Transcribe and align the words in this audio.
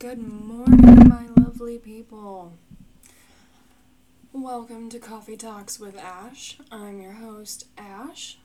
Good 0.00 0.26
morning, 0.26 1.10
my 1.10 1.26
lovely 1.36 1.76
people. 1.76 2.54
Welcome 4.32 4.88
to 4.88 4.98
Coffee 4.98 5.36
Talks 5.36 5.78
with 5.78 5.94
Ash. 5.98 6.56
I'm 6.72 7.02
your 7.02 7.12
host, 7.12 7.66
Ash. 7.76 8.38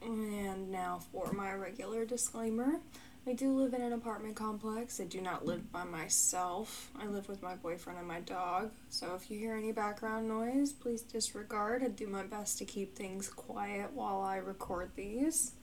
And 0.00 0.70
now 0.70 1.00
for 1.10 1.32
my 1.32 1.52
regular 1.52 2.04
disclaimer. 2.04 2.78
I 3.26 3.32
do 3.32 3.52
live 3.56 3.74
in 3.74 3.82
an 3.82 3.92
apartment 3.92 4.36
complex. 4.36 5.00
I 5.00 5.04
do 5.04 5.20
not 5.20 5.44
live 5.44 5.72
by 5.72 5.82
myself. 5.82 6.92
I 6.96 7.08
live 7.08 7.28
with 7.28 7.42
my 7.42 7.56
boyfriend 7.56 7.98
and 7.98 8.06
my 8.06 8.20
dog. 8.20 8.70
So 8.88 9.16
if 9.16 9.32
you 9.32 9.36
hear 9.36 9.56
any 9.56 9.72
background 9.72 10.28
noise, 10.28 10.72
please 10.72 11.02
disregard. 11.02 11.82
I 11.82 11.88
do 11.88 12.06
my 12.06 12.22
best 12.22 12.56
to 12.58 12.64
keep 12.64 12.94
things 12.94 13.28
quiet 13.28 13.90
while 13.94 14.20
I 14.20 14.36
record 14.36 14.92
these. 14.94 15.54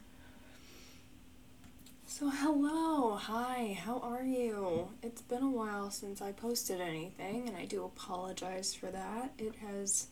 So, 2.10 2.30
hello, 2.30 3.16
hi, 3.16 3.78
how 3.84 3.98
are 3.98 4.22
you? 4.24 4.88
It's 5.02 5.20
been 5.20 5.42
a 5.42 5.50
while 5.50 5.90
since 5.90 6.22
I 6.22 6.32
posted 6.32 6.80
anything, 6.80 7.46
and 7.46 7.54
I 7.54 7.66
do 7.66 7.84
apologize 7.84 8.74
for 8.74 8.86
that. 8.86 9.32
It 9.36 9.56
has, 9.56 10.06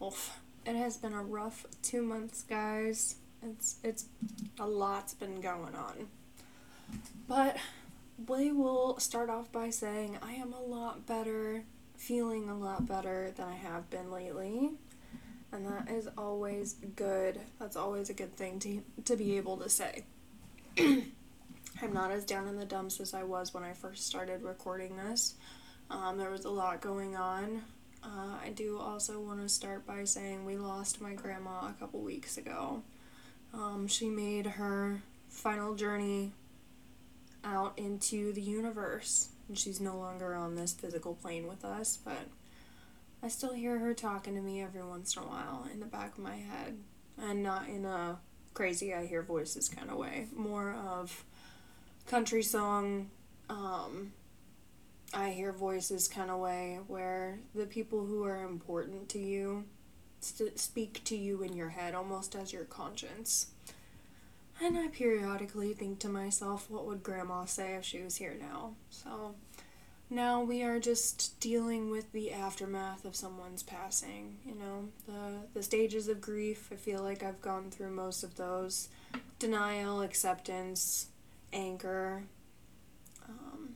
oof, 0.00 0.38
it 0.64 0.76
has 0.76 0.96
been 0.96 1.12
a 1.12 1.24
rough 1.24 1.66
two 1.82 2.00
months, 2.02 2.44
guys. 2.48 3.16
It's 3.42 3.78
it's 3.82 4.04
a 4.60 4.68
lot's 4.68 5.14
been 5.14 5.40
going 5.40 5.74
on, 5.74 6.06
but 7.26 7.56
we 8.28 8.52
will 8.52 8.96
start 9.00 9.28
off 9.28 9.50
by 9.50 9.70
saying 9.70 10.18
I 10.22 10.34
am 10.34 10.52
a 10.52 10.62
lot 10.62 11.06
better, 11.06 11.64
feeling 11.96 12.48
a 12.48 12.56
lot 12.56 12.86
better 12.86 13.32
than 13.36 13.48
I 13.48 13.56
have 13.56 13.90
been 13.90 14.12
lately, 14.12 14.70
and 15.50 15.66
that 15.66 15.90
is 15.90 16.08
always 16.16 16.74
good. 16.94 17.40
That's 17.58 17.76
always 17.76 18.10
a 18.10 18.14
good 18.14 18.36
thing 18.36 18.60
to 18.60 18.80
to 19.04 19.16
be 19.16 19.36
able 19.36 19.56
to 19.56 19.68
say. 19.68 20.04
I'm 20.78 21.92
not 21.92 22.10
as 22.10 22.24
down 22.24 22.48
in 22.48 22.56
the 22.58 22.64
dumps 22.64 23.00
as 23.00 23.14
I 23.14 23.22
was 23.22 23.54
when 23.54 23.62
I 23.62 23.72
first 23.72 24.06
started 24.06 24.42
recording 24.42 24.96
this. 24.96 25.34
Um, 25.90 26.18
there 26.18 26.30
was 26.30 26.44
a 26.44 26.50
lot 26.50 26.80
going 26.80 27.16
on. 27.16 27.62
Uh, 28.02 28.36
I 28.44 28.50
do 28.50 28.78
also 28.78 29.20
want 29.20 29.40
to 29.40 29.48
start 29.48 29.86
by 29.86 30.04
saying 30.04 30.44
we 30.44 30.56
lost 30.56 31.00
my 31.00 31.14
grandma 31.14 31.68
a 31.68 31.74
couple 31.78 32.00
weeks 32.00 32.36
ago. 32.38 32.82
Um, 33.54 33.88
she 33.88 34.08
made 34.08 34.46
her 34.46 35.00
final 35.28 35.74
journey 35.74 36.32
out 37.44 37.78
into 37.78 38.32
the 38.32 38.42
universe. 38.42 39.28
And 39.48 39.56
she's 39.56 39.80
no 39.80 39.96
longer 39.96 40.34
on 40.34 40.56
this 40.56 40.72
physical 40.72 41.14
plane 41.14 41.46
with 41.46 41.64
us, 41.64 41.98
but 42.04 42.26
I 43.22 43.28
still 43.28 43.52
hear 43.52 43.78
her 43.78 43.94
talking 43.94 44.34
to 44.34 44.40
me 44.40 44.60
every 44.60 44.82
once 44.82 45.16
in 45.16 45.22
a 45.22 45.26
while 45.26 45.66
in 45.72 45.80
the 45.80 45.86
back 45.86 46.18
of 46.18 46.24
my 46.24 46.36
head. 46.36 46.78
And 47.16 47.42
not 47.42 47.68
in 47.68 47.84
a 47.84 48.18
crazy, 48.56 48.94
I 48.94 49.04
hear 49.04 49.20
voices 49.22 49.68
kind 49.68 49.90
of 49.90 49.98
way. 49.98 50.28
More 50.34 50.72
of 50.72 51.24
country 52.06 52.42
song, 52.42 53.10
um, 53.50 54.14
I 55.12 55.30
hear 55.30 55.52
voices 55.52 56.08
kind 56.08 56.30
of 56.30 56.40
way 56.40 56.80
where 56.86 57.38
the 57.54 57.66
people 57.66 58.06
who 58.06 58.24
are 58.24 58.44
important 58.44 59.10
to 59.10 59.18
you 59.18 59.64
st- 60.20 60.58
speak 60.58 61.04
to 61.04 61.16
you 61.16 61.42
in 61.42 61.52
your 61.54 61.68
head 61.68 61.94
almost 61.94 62.34
as 62.34 62.50
your 62.50 62.64
conscience. 62.64 63.48
And 64.58 64.78
I 64.78 64.88
periodically 64.88 65.74
think 65.74 65.98
to 65.98 66.08
myself, 66.08 66.70
what 66.70 66.86
would 66.86 67.02
grandma 67.02 67.44
say 67.44 67.74
if 67.74 67.84
she 67.84 68.02
was 68.02 68.16
here 68.16 68.38
now? 68.40 68.72
So 68.88 69.34
now 70.08 70.40
we 70.42 70.62
are 70.62 70.78
just 70.78 71.38
dealing 71.40 71.90
with 71.90 72.12
the 72.12 72.32
aftermath 72.32 73.04
of 73.04 73.16
someone's 73.16 73.62
passing, 73.62 74.38
you 74.44 74.54
know, 74.54 74.88
the 75.06 75.48
the 75.54 75.62
stages 75.62 76.08
of 76.08 76.20
grief. 76.20 76.68
I 76.72 76.76
feel 76.76 77.02
like 77.02 77.22
I've 77.22 77.40
gone 77.40 77.70
through 77.70 77.90
most 77.90 78.22
of 78.22 78.36
those. 78.36 78.88
Denial, 79.38 80.02
acceptance, 80.02 81.08
anger. 81.52 82.22
Um, 83.28 83.70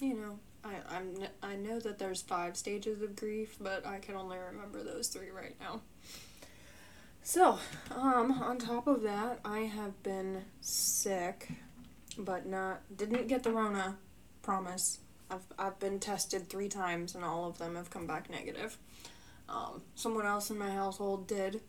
you 0.00 0.14
know, 0.14 0.38
I 0.64 0.74
I'm 0.90 1.14
I 1.42 1.54
know 1.54 1.78
that 1.78 1.98
there's 1.98 2.22
five 2.22 2.56
stages 2.56 3.00
of 3.00 3.14
grief, 3.14 3.56
but 3.60 3.86
I 3.86 3.98
can 3.98 4.16
only 4.16 4.38
remember 4.38 4.82
those 4.82 5.08
three 5.08 5.30
right 5.30 5.54
now. 5.60 5.80
So, 7.24 7.60
um, 7.92 8.32
on 8.32 8.58
top 8.58 8.88
of 8.88 9.02
that, 9.02 9.38
I 9.44 9.60
have 9.60 10.02
been 10.02 10.42
sick, 10.60 11.52
but 12.18 12.46
not 12.46 12.80
didn't 12.96 13.28
get 13.28 13.44
the 13.44 13.52
Rona. 13.52 13.96
Promise. 14.42 14.98
I've 15.32 15.46
I've 15.58 15.78
been 15.78 15.98
tested 15.98 16.48
three 16.48 16.68
times, 16.68 17.14
and 17.14 17.24
all 17.24 17.48
of 17.48 17.58
them 17.58 17.76
have 17.76 17.90
come 17.90 18.06
back 18.06 18.30
negative. 18.30 18.76
Um, 19.48 19.82
someone 19.94 20.26
else 20.26 20.50
in 20.50 20.58
my 20.58 20.70
household 20.70 21.26
did, 21.26 21.60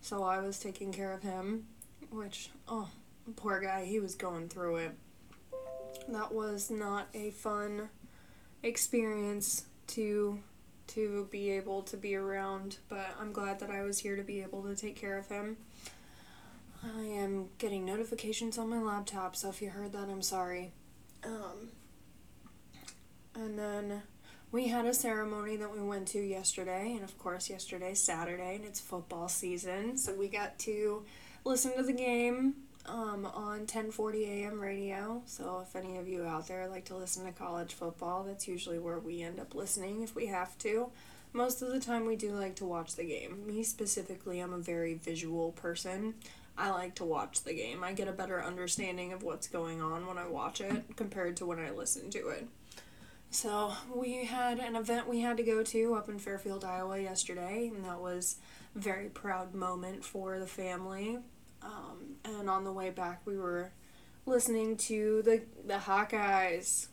so 0.00 0.22
I 0.22 0.38
was 0.40 0.58
taking 0.58 0.92
care 0.92 1.12
of 1.12 1.22
him, 1.22 1.66
which 2.10 2.50
oh 2.68 2.88
poor 3.36 3.60
guy, 3.60 3.84
he 3.84 4.00
was 4.00 4.14
going 4.14 4.48
through 4.48 4.76
it. 4.76 4.92
That 6.08 6.32
was 6.32 6.70
not 6.70 7.08
a 7.14 7.30
fun 7.30 7.88
experience 8.62 9.64
to 9.88 10.40
to 10.88 11.28
be 11.30 11.50
able 11.50 11.82
to 11.82 11.96
be 11.96 12.14
around, 12.14 12.78
but 12.88 13.14
I'm 13.20 13.32
glad 13.32 13.60
that 13.60 13.70
I 13.70 13.82
was 13.82 13.98
here 13.98 14.16
to 14.16 14.22
be 14.22 14.40
able 14.40 14.62
to 14.62 14.74
take 14.74 14.96
care 14.96 15.18
of 15.18 15.28
him. 15.28 15.58
I 16.82 17.02
am 17.02 17.48
getting 17.58 17.84
notifications 17.84 18.56
on 18.56 18.68
my 18.70 18.80
laptop, 18.80 19.36
so 19.36 19.48
if 19.48 19.60
you 19.60 19.70
heard 19.70 19.92
that, 19.92 20.08
I'm 20.08 20.22
sorry. 20.22 20.72
Um, 21.24 21.70
and 23.38 23.58
then 23.58 24.02
we 24.50 24.68
had 24.68 24.86
a 24.86 24.94
ceremony 24.94 25.56
that 25.56 25.72
we 25.72 25.80
went 25.80 26.08
to 26.08 26.20
yesterday, 26.20 26.92
and 26.92 27.04
of 27.04 27.18
course, 27.18 27.48
yesterday's 27.48 28.00
Saturday, 28.00 28.56
and 28.56 28.64
it's 28.64 28.80
football 28.80 29.28
season, 29.28 29.96
so 29.96 30.14
we 30.14 30.28
got 30.28 30.58
to 30.60 31.04
listen 31.44 31.76
to 31.76 31.82
the 31.82 31.92
game 31.92 32.54
um, 32.86 33.26
on 33.26 33.60
1040 33.60 34.24
AM 34.24 34.60
radio. 34.60 35.22
So 35.26 35.64
if 35.66 35.76
any 35.76 35.98
of 35.98 36.08
you 36.08 36.24
out 36.24 36.48
there 36.48 36.68
like 36.68 36.86
to 36.86 36.96
listen 36.96 37.24
to 37.26 37.32
college 37.32 37.74
football, 37.74 38.24
that's 38.24 38.48
usually 38.48 38.78
where 38.78 38.98
we 38.98 39.22
end 39.22 39.38
up 39.38 39.54
listening 39.54 40.02
if 40.02 40.14
we 40.14 40.26
have 40.26 40.56
to. 40.58 40.90
Most 41.34 41.60
of 41.60 41.68
the 41.70 41.80
time, 41.80 42.06
we 42.06 42.16
do 42.16 42.32
like 42.32 42.56
to 42.56 42.64
watch 42.64 42.96
the 42.96 43.04
game. 43.04 43.46
Me 43.46 43.62
specifically, 43.62 44.40
I'm 44.40 44.54
a 44.54 44.58
very 44.58 44.94
visual 44.94 45.52
person. 45.52 46.14
I 46.56 46.70
like 46.70 46.94
to 46.96 47.04
watch 47.04 47.42
the 47.42 47.52
game. 47.52 47.84
I 47.84 47.92
get 47.92 48.08
a 48.08 48.12
better 48.12 48.42
understanding 48.42 49.12
of 49.12 49.22
what's 49.22 49.46
going 49.46 49.80
on 49.82 50.06
when 50.06 50.16
I 50.16 50.26
watch 50.26 50.60
it 50.62 50.96
compared 50.96 51.36
to 51.36 51.46
when 51.46 51.58
I 51.58 51.70
listen 51.70 52.10
to 52.10 52.28
it. 52.28 52.48
So, 53.30 53.72
we 53.94 54.24
had 54.24 54.58
an 54.58 54.74
event 54.74 55.06
we 55.06 55.20
had 55.20 55.36
to 55.36 55.42
go 55.42 55.62
to 55.62 55.94
up 55.94 56.08
in 56.08 56.18
Fairfield, 56.18 56.64
Iowa 56.64 56.98
yesterday, 56.98 57.70
and 57.74 57.84
that 57.84 58.00
was 58.00 58.36
a 58.74 58.78
very 58.78 59.10
proud 59.10 59.54
moment 59.54 60.02
for 60.02 60.38
the 60.38 60.46
family. 60.46 61.18
Um, 61.62 62.16
and 62.24 62.48
on 62.48 62.64
the 62.64 62.72
way 62.72 62.88
back, 62.90 63.20
we 63.26 63.36
were 63.36 63.72
listening 64.24 64.76
to 64.76 65.22
the 65.22 65.42
the 65.66 65.74
Hawkeyes. 65.74 66.88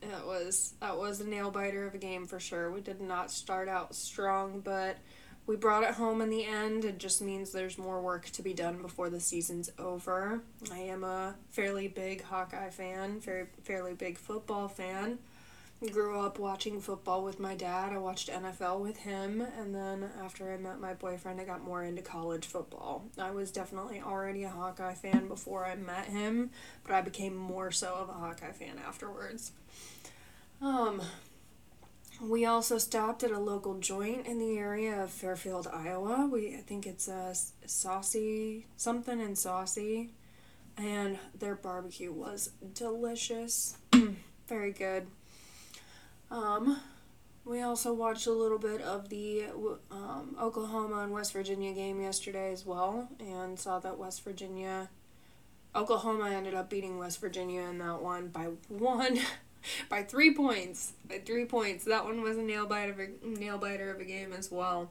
That 0.00 0.26
was 0.26 0.74
that 0.80 0.98
was 0.98 1.20
a 1.20 1.28
nail 1.28 1.52
biter 1.52 1.86
of 1.86 1.94
a 1.94 1.98
game 1.98 2.26
for 2.26 2.40
sure. 2.40 2.72
We 2.72 2.80
did 2.80 3.00
not 3.00 3.30
start 3.30 3.68
out 3.68 3.94
strong, 3.94 4.60
but 4.60 4.98
we 5.46 5.54
brought 5.54 5.84
it 5.84 5.94
home 5.94 6.20
in 6.20 6.30
the 6.30 6.44
end. 6.44 6.84
It 6.84 6.98
just 6.98 7.22
means 7.22 7.52
there's 7.52 7.78
more 7.78 8.00
work 8.00 8.26
to 8.30 8.42
be 8.42 8.54
done 8.54 8.82
before 8.82 9.08
the 9.08 9.20
season's 9.20 9.70
over. 9.78 10.40
I 10.72 10.78
am 10.78 11.04
a 11.04 11.36
fairly 11.50 11.86
big 11.86 12.22
Hawkeye 12.22 12.70
fan, 12.70 13.20
very 13.20 13.46
fairly 13.62 13.94
big 13.94 14.18
football 14.18 14.66
fan 14.66 15.18
grew 15.88 16.20
up 16.20 16.38
watching 16.38 16.78
football 16.78 17.24
with 17.24 17.40
my 17.40 17.54
dad. 17.54 17.92
I 17.92 17.98
watched 17.98 18.28
NFL 18.28 18.80
with 18.80 18.98
him, 18.98 19.40
and 19.40 19.74
then 19.74 20.10
after 20.22 20.52
I 20.52 20.58
met 20.58 20.78
my 20.78 20.92
boyfriend, 20.92 21.40
I 21.40 21.44
got 21.44 21.64
more 21.64 21.82
into 21.82 22.02
college 22.02 22.46
football. 22.46 23.06
I 23.18 23.30
was 23.30 23.50
definitely 23.50 24.02
already 24.02 24.42
a 24.42 24.50
Hawkeye 24.50 24.92
fan 24.92 25.26
before 25.26 25.64
I 25.64 25.76
met 25.76 26.06
him, 26.06 26.50
but 26.84 26.92
I 26.92 27.00
became 27.00 27.34
more 27.34 27.70
so 27.70 27.94
of 27.94 28.10
a 28.10 28.12
Hawkeye 28.12 28.52
fan 28.52 28.78
afterwards. 28.86 29.52
Um, 30.60 31.00
we 32.20 32.44
also 32.44 32.76
stopped 32.76 33.24
at 33.24 33.30
a 33.30 33.38
local 33.38 33.78
joint 33.78 34.26
in 34.26 34.38
the 34.38 34.58
area 34.58 35.02
of 35.02 35.10
Fairfield, 35.10 35.66
Iowa. 35.72 36.28
We 36.30 36.54
I 36.54 36.60
think 36.60 36.86
it's 36.86 37.08
a 37.08 37.34
saucy 37.64 38.66
something 38.76 39.18
in 39.18 39.34
saucy, 39.34 40.10
and 40.76 41.18
their 41.38 41.54
barbecue 41.54 42.12
was 42.12 42.50
delicious. 42.74 43.78
Very 44.46 44.72
good. 44.72 45.06
Um, 46.30 46.80
we 47.44 47.62
also 47.62 47.92
watched 47.92 48.26
a 48.26 48.32
little 48.32 48.58
bit 48.58 48.80
of 48.80 49.08
the 49.08 49.46
um, 49.90 50.36
Oklahoma 50.40 50.98
and 50.98 51.12
West 51.12 51.32
Virginia 51.32 51.72
game 51.72 52.00
yesterday 52.00 52.52
as 52.52 52.64
well, 52.64 53.08
and 53.18 53.58
saw 53.58 53.78
that 53.80 53.98
West 53.98 54.22
Virginia, 54.22 54.88
Oklahoma 55.74 56.30
ended 56.30 56.54
up 56.54 56.70
beating 56.70 56.98
West 56.98 57.20
Virginia 57.20 57.62
in 57.62 57.78
that 57.78 58.02
one 58.02 58.28
by 58.28 58.48
one, 58.68 59.18
by 59.88 60.02
three 60.02 60.32
points. 60.32 60.92
By 61.08 61.18
three 61.18 61.46
points. 61.46 61.84
That 61.84 62.04
one 62.04 62.22
was 62.22 62.36
a 62.36 62.42
nail 62.42 62.66
biter 62.66 62.92
of 62.92 63.00
a 63.00 63.08
nail 63.26 63.58
biter 63.58 63.90
of 63.90 64.00
a 64.00 64.04
game 64.04 64.32
as 64.32 64.50
well. 64.50 64.90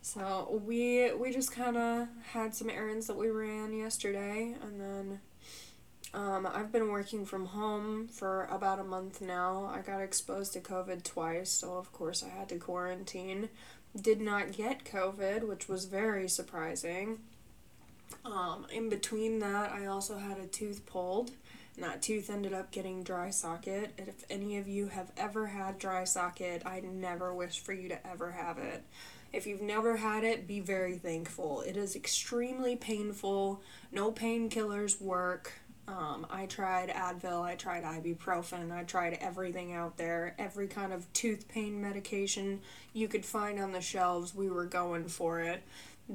So 0.00 0.62
we 0.64 1.12
we 1.12 1.32
just 1.32 1.52
kind 1.52 1.76
of 1.76 2.08
had 2.32 2.54
some 2.54 2.70
errands 2.70 3.06
that 3.08 3.16
we 3.16 3.28
ran 3.28 3.72
yesterday, 3.72 4.56
and 4.62 4.80
then 4.80 5.20
um, 6.14 6.48
I've 6.50 6.72
been 6.72 6.88
working 6.88 7.26
from 7.26 7.46
home 7.46 8.08
for 8.08 8.44
about 8.44 8.78
a 8.78 8.84
month 8.84 9.20
now. 9.20 9.70
I 9.74 9.80
got 9.80 10.00
exposed 10.00 10.54
to 10.54 10.60
COVID 10.60 11.04
twice, 11.04 11.50
so 11.50 11.76
of 11.76 11.92
course 11.92 12.22
I 12.22 12.28
had 12.28 12.48
to 12.48 12.56
quarantine. 12.56 13.50
Did 14.00 14.20
not 14.20 14.52
get 14.52 14.84
COVID, 14.84 15.46
which 15.46 15.68
was 15.68 15.84
very 15.84 16.28
surprising. 16.28 17.18
Um, 18.24 18.66
in 18.72 18.88
between 18.88 19.38
that, 19.40 19.70
I 19.72 19.86
also 19.86 20.18
had 20.18 20.38
a 20.38 20.46
tooth 20.46 20.86
pulled. 20.86 21.30
and 21.74 21.84
that 21.84 22.02
tooth 22.02 22.30
ended 22.30 22.52
up 22.54 22.70
getting 22.70 23.02
dry 23.02 23.30
socket. 23.30 23.92
And 23.98 24.08
if 24.08 24.24
any 24.30 24.56
of 24.58 24.66
you 24.66 24.88
have 24.88 25.12
ever 25.16 25.46
had 25.46 25.78
dry 25.78 26.04
socket, 26.04 26.62
I 26.64 26.80
never 26.80 27.34
wish 27.34 27.60
for 27.60 27.72
you 27.72 27.88
to 27.90 28.06
ever 28.06 28.32
have 28.32 28.58
it. 28.58 28.82
If 29.32 29.46
you've 29.46 29.62
never 29.62 29.98
had 29.98 30.24
it, 30.24 30.48
be 30.48 30.60
very 30.60 30.96
thankful. 30.96 31.60
It 31.60 31.76
is 31.76 31.94
extremely 31.94 32.76
painful. 32.76 33.62
No 33.92 34.10
painkillers 34.10 35.00
work. 35.00 35.52
Um, 35.88 36.26
I 36.28 36.44
tried 36.44 36.90
Advil, 36.90 37.40
I 37.42 37.54
tried 37.54 37.82
ibuprofen, 37.82 38.70
I 38.70 38.82
tried 38.82 39.16
everything 39.22 39.72
out 39.72 39.96
there. 39.96 40.34
Every 40.38 40.68
kind 40.68 40.92
of 40.92 41.10
tooth 41.14 41.48
pain 41.48 41.80
medication 41.80 42.60
you 42.92 43.08
could 43.08 43.24
find 43.24 43.58
on 43.58 43.72
the 43.72 43.80
shelves, 43.80 44.34
we 44.34 44.50
were 44.50 44.66
going 44.66 45.08
for 45.08 45.40
it. 45.40 45.62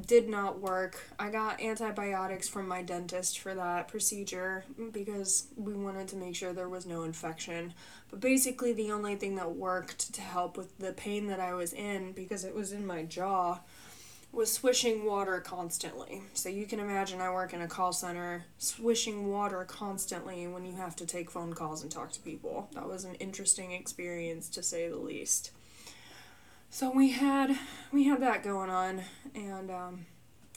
Did 0.08 0.30
not 0.30 0.60
work. 0.60 1.00
I 1.20 1.30
got 1.30 1.62
antibiotics 1.62 2.48
from 2.48 2.68
my 2.68 2.84
dentist 2.84 3.40
for 3.40 3.56
that 3.56 3.88
procedure 3.88 4.64
because 4.92 5.48
we 5.56 5.74
wanted 5.74 6.08
to 6.10 6.16
make 6.18 6.36
sure 6.36 6.54
there 6.54 6.70
was 6.70 6.86
no 6.86 7.04
infection. 7.04 7.74
But 8.10 8.20
basically, 8.20 8.74
the 8.74 8.92
only 8.92 9.16
thing 9.16 9.36
that 9.36 9.56
worked 9.56 10.14
to 10.14 10.22
help 10.22 10.56
with 10.56 10.78
the 10.78 10.94
pain 10.94 11.28
that 11.28 11.40
I 11.40 11.54
was 11.54 11.74
in, 11.74 12.12
because 12.12 12.44
it 12.44 12.56
was 12.56 12.72
in 12.72 12.86
my 12.86 13.04
jaw, 13.04 13.60
was 14.34 14.52
swishing 14.52 15.06
water 15.06 15.40
constantly. 15.40 16.24
So 16.34 16.50
you 16.50 16.66
can 16.66 16.80
imagine 16.80 17.22
I 17.22 17.32
work 17.32 17.54
in 17.54 17.62
a 17.62 17.68
call 17.68 17.94
center, 17.94 18.46
swishing 18.58 19.30
water 19.30 19.64
constantly 19.64 20.48
when 20.48 20.66
you 20.66 20.76
have 20.76 20.96
to 20.98 21.06
take 21.06 21.30
phone 21.30 21.54
calls 21.54 21.84
and 21.84 21.92
talk 21.92 22.12
to 22.14 22.20
people. 22.20 22.68
That 22.74 22.88
was 22.88 23.06
an 23.06 23.14
interesting 23.16 23.72
experience 23.72 24.50
to 24.50 24.64
say 24.64 24.90
the 24.90 24.98
least. 24.98 25.52
So 26.72 26.92
we 26.92 27.12
had 27.12 27.56
we 27.92 28.06
had 28.06 28.22
that 28.22 28.44
going 28.44 28.72
on 28.72 29.04
and 29.36 29.70
um, 29.70 30.06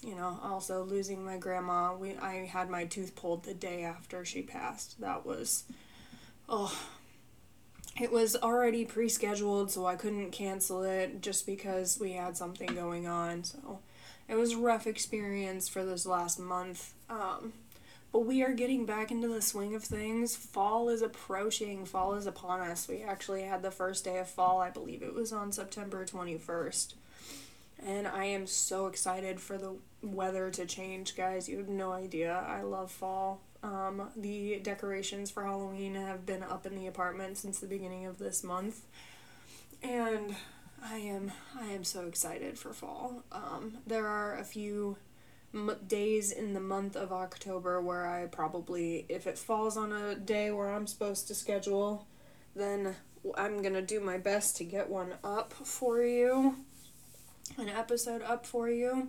you 0.03 0.15
know, 0.15 0.39
also 0.43 0.83
losing 0.83 1.23
my 1.23 1.37
grandma. 1.37 1.95
We 1.95 2.17
I 2.17 2.47
had 2.47 2.71
my 2.71 2.87
tooth 2.87 3.15
pulled 3.15 3.45
the 3.45 3.53
day 3.53 3.83
after 3.83 4.25
she 4.25 4.41
passed. 4.41 4.99
That 5.03 5.27
was 5.27 5.65
oh 6.49 6.75
it 8.01 8.13
was 8.13 8.37
already 8.37 8.85
pre-scheduled 8.85 9.71
so 9.71 9.87
i 9.87 9.95
couldn't 9.95 10.31
cancel 10.31 10.83
it 10.83 11.21
just 11.21 11.47
because 11.47 11.99
we 12.01 12.13
had 12.13 12.37
something 12.37 12.69
going 12.75 13.07
on 13.07 13.45
so. 13.45 13.81
It 14.29 14.35
was 14.35 14.55
a 14.55 14.59
rough 14.59 14.89
experience 14.89 15.69
for 15.69 15.85
this 15.85 16.05
last 16.05 16.41
month 16.41 16.95
um, 17.09 17.53
but 18.13 18.21
we 18.27 18.43
are 18.43 18.53
getting 18.53 18.87
back 18.87 19.11
into 19.11 19.29
the 19.29 19.43
swing 19.43 19.75
of 19.75 19.85
things. 19.85 20.35
Fall 20.35 20.89
is 20.89 21.03
approaching. 21.03 21.85
Fall 21.85 22.15
is 22.15 22.27
upon 22.27 22.61
us. 22.61 22.89
We 22.89 23.03
actually 23.03 23.43
had 23.43 23.63
the 23.63 23.71
first 23.71 24.05
day 24.05 24.19
of 24.19 24.27
fall. 24.27 24.59
I 24.59 24.71
believe 24.71 25.03
it 25.03 25.15
was 25.15 25.33
on 25.33 25.53
september 25.53 26.05
21st 26.05 26.95
and 27.85 28.09
i 28.09 28.25
am 28.25 28.47
so 28.47 28.87
excited 28.87 29.39
for 29.39 29.59
the 29.59 29.77
weather 30.03 30.51
to 30.51 30.65
change 30.67 31.17
guys. 31.17 31.49
You 31.49 31.59
have 31.59 31.69
no 31.69 31.93
idea. 31.93 32.45
I 32.49 32.63
love 32.63 32.91
fall 32.91 33.43
um, 33.67 34.11
the 34.17 34.61
decorations 34.63 35.29
for 35.31 35.43
Halloween 35.43 35.97
have 35.97 36.25
been 36.25 36.45
up 36.45 36.67
in 36.67 36.77
the 36.77 36.87
apartment 36.87 37.37
since 37.37 37.59
the 37.59 37.67
beginning 37.67 38.07
of 38.07 38.19
this 38.19 38.45
month, 38.45 38.83
and 39.83 40.37
I 40.83 40.99
am 40.99 41.33
I 41.61 41.67
am 41.67 41.83
so 41.83 42.07
excited 42.07 42.59
for 42.61 42.73
fall. 42.73 43.25
Um, 43.33 43.79
there 43.85 44.07
are 44.07 44.39
a 44.39 44.45
few 44.45 44.99
m- 45.53 45.77
days 45.89 46.31
in 46.31 46.55
the 46.55 46.61
month 46.61 46.95
of 46.95 47.13
October 47.13 47.81
where 47.81 48.07
I 48.07 48.27
probably, 48.27 49.05
if 49.09 49.27
it 49.27 49.37
falls 49.37 49.77
on 49.77 49.91
a 49.91 50.15
day 50.15 50.53
where 50.53 50.73
I'm 50.73 50.87
supposed 50.87 51.27
to 51.27 51.35
schedule, 51.35 52.07
then 52.55 52.95
I'm 53.37 53.63
gonna 53.63 53.83
do 53.83 53.99
my 53.99 54.17
best 54.17 54.57
to 54.59 54.65
get 54.65 54.89
one 54.89 55.15
up 55.25 55.53
for 55.53 56.05
you, 56.05 56.55
an 57.59 57.69
episode 57.69 58.23
up 58.23 58.47
for 58.47 58.71
you. 58.71 59.09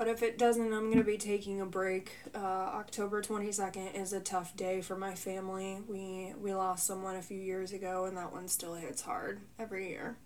But 0.00 0.08
if 0.08 0.22
it 0.22 0.38
doesn't, 0.38 0.72
I'm 0.72 0.86
going 0.86 0.96
to 0.96 1.04
be 1.04 1.18
taking 1.18 1.60
a 1.60 1.66
break. 1.66 2.12
Uh, 2.34 2.38
October 2.38 3.20
22nd 3.20 3.94
is 3.94 4.14
a 4.14 4.20
tough 4.20 4.56
day 4.56 4.80
for 4.80 4.96
my 4.96 5.14
family. 5.14 5.82
We 5.86 6.32
we 6.40 6.54
lost 6.54 6.86
someone 6.86 7.16
a 7.16 7.22
few 7.22 7.36
years 7.36 7.74
ago, 7.74 8.06
and 8.06 8.16
that 8.16 8.32
one 8.32 8.48
still 8.48 8.76
hits 8.76 9.02
hard 9.02 9.42
every 9.58 9.90
year. 9.90 10.16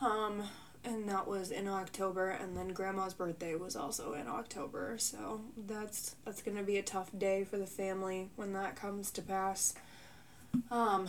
Um, 0.00 0.42
and 0.84 1.08
that 1.08 1.28
was 1.28 1.52
in 1.52 1.68
October, 1.68 2.30
and 2.30 2.56
then 2.56 2.70
Grandma's 2.70 3.14
birthday 3.14 3.54
was 3.54 3.76
also 3.76 4.14
in 4.14 4.26
October. 4.26 4.96
So 4.98 5.42
that's 5.56 6.16
that's 6.24 6.42
to 6.42 6.64
be 6.64 6.78
a 6.78 6.82
tough 6.82 7.16
day 7.16 7.44
for 7.44 7.56
the 7.56 7.68
family 7.68 8.30
when 8.34 8.52
that 8.54 8.74
comes 8.74 9.12
to 9.12 9.22
pass. 9.22 9.74
Um, 10.72 11.08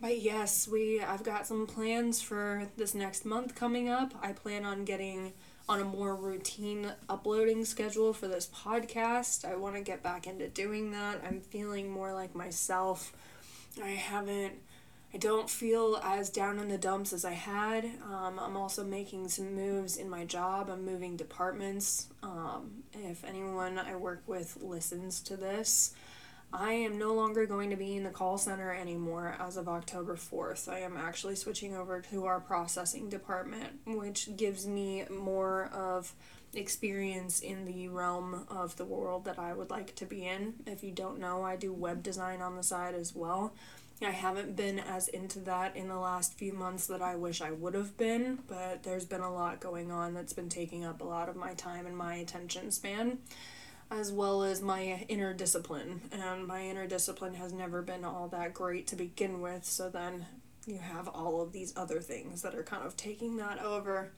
but 0.00 0.20
yes, 0.20 0.68
we 0.68 1.02
I've 1.02 1.24
got 1.24 1.48
some 1.48 1.66
plans 1.66 2.22
for 2.22 2.68
this 2.76 2.94
next 2.94 3.24
month 3.24 3.56
coming 3.56 3.88
up. 3.88 4.14
I 4.22 4.30
plan 4.30 4.64
on 4.64 4.84
getting 4.84 5.32
on 5.68 5.80
a 5.80 5.84
more 5.84 6.14
routine 6.14 6.92
uploading 7.08 7.64
schedule 7.64 8.12
for 8.12 8.28
this 8.28 8.46
podcast. 8.46 9.44
I 9.44 9.56
want 9.56 9.74
to 9.74 9.80
get 9.80 10.02
back 10.02 10.26
into 10.26 10.48
doing 10.48 10.92
that. 10.92 11.22
I'm 11.26 11.40
feeling 11.40 11.90
more 11.90 12.12
like 12.12 12.34
myself. 12.34 13.12
I 13.82 13.90
haven't, 13.90 14.54
I 15.12 15.18
don't 15.18 15.50
feel 15.50 16.00
as 16.02 16.30
down 16.30 16.58
in 16.58 16.68
the 16.68 16.78
dumps 16.78 17.12
as 17.12 17.24
I 17.24 17.32
had. 17.32 17.84
Um, 18.04 18.38
I'm 18.38 18.56
also 18.56 18.84
making 18.84 19.28
some 19.28 19.54
moves 19.54 19.96
in 19.96 20.08
my 20.08 20.24
job. 20.24 20.70
I'm 20.70 20.84
moving 20.84 21.16
departments. 21.16 22.08
Um, 22.22 22.84
if 22.94 23.24
anyone 23.24 23.78
I 23.78 23.96
work 23.96 24.22
with 24.26 24.58
listens 24.62 25.20
to 25.22 25.36
this, 25.36 25.94
I 26.58 26.72
am 26.72 26.98
no 26.98 27.12
longer 27.12 27.44
going 27.44 27.68
to 27.68 27.76
be 27.76 27.96
in 27.96 28.02
the 28.02 28.10
call 28.10 28.38
center 28.38 28.72
anymore 28.72 29.36
as 29.38 29.58
of 29.58 29.68
October 29.68 30.16
4th. 30.16 30.70
I 30.70 30.78
am 30.78 30.96
actually 30.96 31.36
switching 31.36 31.76
over 31.76 32.00
to 32.10 32.24
our 32.24 32.40
processing 32.40 33.10
department, 33.10 33.80
which 33.84 34.34
gives 34.38 34.66
me 34.66 35.04
more 35.10 35.66
of 35.66 36.14
experience 36.54 37.40
in 37.40 37.66
the 37.66 37.88
realm 37.88 38.46
of 38.48 38.74
the 38.76 38.86
world 38.86 39.26
that 39.26 39.38
I 39.38 39.52
would 39.52 39.68
like 39.68 39.94
to 39.96 40.06
be 40.06 40.26
in. 40.26 40.54
If 40.66 40.82
you 40.82 40.92
don't 40.92 41.20
know, 41.20 41.42
I 41.42 41.56
do 41.56 41.74
web 41.74 42.02
design 42.02 42.40
on 42.40 42.56
the 42.56 42.62
side 42.62 42.94
as 42.94 43.14
well. 43.14 43.52
I 44.00 44.10
haven't 44.10 44.56
been 44.56 44.78
as 44.78 45.08
into 45.08 45.40
that 45.40 45.76
in 45.76 45.88
the 45.88 45.98
last 45.98 46.38
few 46.38 46.54
months 46.54 46.86
that 46.86 47.02
I 47.02 47.16
wish 47.16 47.42
I 47.42 47.50
would 47.50 47.74
have 47.74 47.98
been, 47.98 48.38
but 48.46 48.82
there's 48.82 49.04
been 49.04 49.20
a 49.20 49.32
lot 49.32 49.60
going 49.60 49.90
on 49.90 50.14
that's 50.14 50.32
been 50.32 50.48
taking 50.48 50.86
up 50.86 51.02
a 51.02 51.04
lot 51.04 51.28
of 51.28 51.36
my 51.36 51.52
time 51.52 51.86
and 51.86 51.96
my 51.96 52.14
attention 52.14 52.70
span 52.70 53.18
as 53.90 54.12
well 54.12 54.42
as 54.42 54.60
my 54.60 55.04
inner 55.08 55.32
discipline. 55.32 56.02
And 56.12 56.46
my 56.46 56.62
inner 56.62 56.86
discipline 56.86 57.34
has 57.34 57.52
never 57.52 57.82
been 57.82 58.04
all 58.04 58.28
that 58.28 58.54
great 58.54 58.86
to 58.88 58.96
begin 58.96 59.40
with, 59.40 59.64
so 59.64 59.88
then 59.88 60.26
you 60.66 60.78
have 60.78 61.08
all 61.08 61.40
of 61.40 61.52
these 61.52 61.72
other 61.76 62.00
things 62.00 62.42
that 62.42 62.54
are 62.54 62.64
kind 62.64 62.84
of 62.84 62.96
taking 62.96 63.36
that 63.36 63.60
over. 63.60 64.10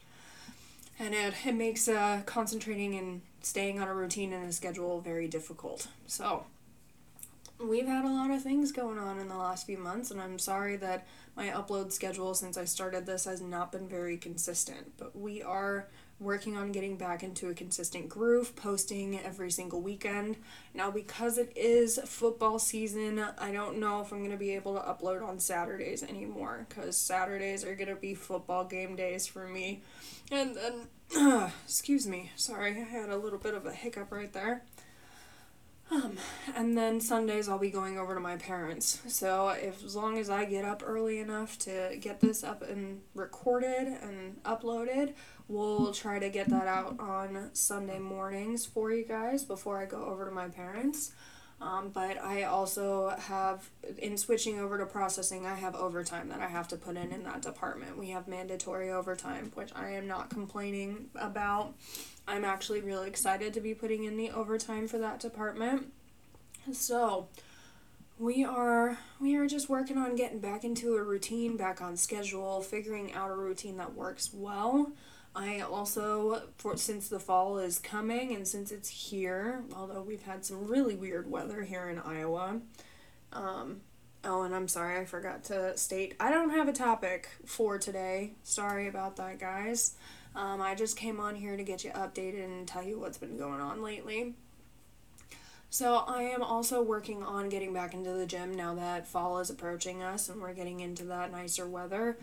And 0.98 1.14
it, 1.14 1.34
it 1.44 1.54
makes 1.54 1.86
uh, 1.86 2.22
concentrating 2.26 2.94
and 2.96 3.20
staying 3.42 3.78
on 3.78 3.86
a 3.86 3.94
routine 3.94 4.32
and 4.32 4.48
a 4.48 4.52
schedule 4.52 5.00
very 5.00 5.28
difficult. 5.28 5.86
So, 6.06 6.46
we've 7.60 7.86
had 7.86 8.04
a 8.04 8.08
lot 8.08 8.30
of 8.30 8.42
things 8.42 8.72
going 8.72 8.98
on 8.98 9.18
in 9.18 9.28
the 9.28 9.36
last 9.36 9.66
few 9.66 9.78
months, 9.78 10.10
and 10.10 10.20
I'm 10.20 10.38
sorry 10.38 10.76
that 10.76 11.06
my 11.36 11.48
upload 11.48 11.92
schedule 11.92 12.34
since 12.34 12.56
I 12.56 12.64
started 12.64 13.06
this 13.06 13.26
has 13.26 13.40
not 13.40 13.70
been 13.70 13.88
very 13.88 14.16
consistent. 14.16 14.92
But 14.98 15.16
we 15.16 15.42
are 15.42 15.86
working 16.20 16.56
on 16.56 16.72
getting 16.72 16.96
back 16.96 17.22
into 17.22 17.48
a 17.48 17.54
consistent 17.54 18.08
groove, 18.08 18.56
posting 18.56 19.18
every 19.20 19.50
single 19.50 19.80
weekend. 19.80 20.36
Now, 20.74 20.90
because 20.90 21.38
it 21.38 21.52
is 21.56 22.00
football 22.04 22.58
season, 22.58 23.24
I 23.38 23.52
don't 23.52 23.78
know 23.78 24.00
if 24.00 24.12
I'm 24.12 24.18
going 24.18 24.32
to 24.32 24.36
be 24.36 24.54
able 24.54 24.74
to 24.74 24.80
upload 24.80 25.26
on 25.26 25.38
Saturdays 25.38 26.02
anymore 26.02 26.66
because 26.68 26.96
Saturdays 26.96 27.64
are 27.64 27.74
going 27.74 27.88
to 27.88 27.96
be 27.96 28.14
football 28.14 28.64
game 28.64 28.96
days 28.96 29.26
for 29.26 29.46
me. 29.46 29.82
And 30.32 30.56
then, 30.56 30.88
uh, 31.16 31.50
excuse 31.64 32.06
me, 32.06 32.32
sorry, 32.34 32.72
I 32.72 32.84
had 32.84 33.10
a 33.10 33.16
little 33.16 33.38
bit 33.38 33.54
of 33.54 33.66
a 33.66 33.72
hiccup 33.72 34.10
right 34.10 34.32
there. 34.32 34.62
Um, 35.90 36.18
and 36.54 36.76
then 36.76 37.00
Sundays 37.00 37.48
I'll 37.48 37.58
be 37.58 37.70
going 37.70 37.98
over 37.98 38.14
to 38.14 38.20
my 38.20 38.36
parents. 38.36 39.00
So 39.08 39.48
if 39.48 39.82
as 39.82 39.96
long 39.96 40.18
as 40.18 40.28
I 40.28 40.44
get 40.44 40.64
up 40.64 40.82
early 40.84 41.18
enough 41.18 41.58
to 41.60 41.96
get 41.98 42.20
this 42.20 42.44
up 42.44 42.62
and 42.62 43.00
recorded 43.14 43.88
and 44.02 44.42
uploaded, 44.42 45.14
we'll 45.48 45.92
try 45.92 46.18
to 46.18 46.28
get 46.28 46.48
that 46.50 46.66
out 46.66 47.00
on 47.00 47.50
Sunday 47.54 47.98
mornings 47.98 48.66
for 48.66 48.92
you 48.92 49.04
guys 49.04 49.44
before 49.44 49.80
I 49.80 49.86
go 49.86 50.04
over 50.04 50.26
to 50.26 50.30
my 50.30 50.48
parents. 50.48 51.12
Um, 51.60 51.90
but 51.92 52.22
I 52.22 52.44
also 52.44 53.08
have, 53.18 53.68
in 53.98 54.16
switching 54.16 54.60
over 54.60 54.78
to 54.78 54.86
processing, 54.86 55.44
I 55.44 55.56
have 55.56 55.74
overtime 55.74 56.28
that 56.28 56.40
I 56.40 56.46
have 56.46 56.68
to 56.68 56.76
put 56.76 56.96
in 56.96 57.10
in 57.10 57.24
that 57.24 57.42
department. 57.42 57.98
We 57.98 58.10
have 58.10 58.28
mandatory 58.28 58.92
overtime, 58.92 59.50
which 59.54 59.72
I 59.74 59.90
am 59.90 60.06
not 60.06 60.30
complaining 60.30 61.06
about. 61.16 61.74
I'm 62.28 62.44
actually 62.44 62.80
really 62.80 63.08
excited 63.08 63.54
to 63.54 63.60
be 63.60 63.74
putting 63.74 64.04
in 64.04 64.16
the 64.16 64.30
overtime 64.30 64.86
for 64.86 64.98
that 64.98 65.18
department. 65.18 65.92
So, 66.72 67.26
we 68.20 68.44
are 68.44 68.98
we 69.20 69.36
are 69.36 69.46
just 69.46 69.68
working 69.68 69.96
on 69.96 70.16
getting 70.16 70.40
back 70.40 70.64
into 70.64 70.96
a 70.96 71.02
routine, 71.02 71.56
back 71.56 71.80
on 71.80 71.96
schedule, 71.96 72.60
figuring 72.60 73.12
out 73.14 73.30
a 73.30 73.34
routine 73.34 73.76
that 73.78 73.94
works 73.94 74.30
well. 74.32 74.92
I 75.34 75.60
also, 75.60 76.42
for 76.56 76.76
since 76.76 77.08
the 77.08 77.20
fall 77.20 77.58
is 77.58 77.78
coming 77.78 78.34
and 78.34 78.46
since 78.46 78.72
it's 78.72 78.88
here, 78.88 79.64
although 79.74 80.02
we've 80.02 80.22
had 80.22 80.44
some 80.44 80.66
really 80.66 80.96
weird 80.96 81.30
weather 81.30 81.62
here 81.62 81.88
in 81.88 81.98
Iowa. 81.98 82.60
Um, 83.32 83.82
oh, 84.24 84.42
and 84.42 84.54
I'm 84.54 84.68
sorry, 84.68 84.98
I 84.98 85.04
forgot 85.04 85.44
to 85.44 85.76
state 85.76 86.16
I 86.18 86.30
don't 86.30 86.50
have 86.50 86.68
a 86.68 86.72
topic 86.72 87.28
for 87.44 87.78
today. 87.78 88.32
Sorry 88.42 88.88
about 88.88 89.16
that, 89.16 89.38
guys. 89.38 89.94
Um, 90.34 90.60
I 90.60 90.74
just 90.74 90.96
came 90.96 91.20
on 91.20 91.36
here 91.36 91.56
to 91.56 91.62
get 91.62 91.84
you 91.84 91.90
updated 91.90 92.44
and 92.44 92.66
tell 92.66 92.82
you 92.82 92.98
what's 92.98 93.18
been 93.18 93.36
going 93.36 93.60
on 93.60 93.82
lately. 93.82 94.34
So 95.70 95.96
I 96.06 96.22
am 96.22 96.42
also 96.42 96.82
working 96.82 97.22
on 97.22 97.50
getting 97.50 97.74
back 97.74 97.92
into 97.92 98.10
the 98.12 98.24
gym 98.24 98.54
now 98.54 98.74
that 98.74 99.06
fall 99.06 99.38
is 99.38 99.50
approaching 99.50 100.02
us 100.02 100.28
and 100.28 100.40
we're 100.40 100.54
getting 100.54 100.80
into 100.80 101.04
that 101.04 101.30
nicer 101.30 101.68
weather. 101.68 102.18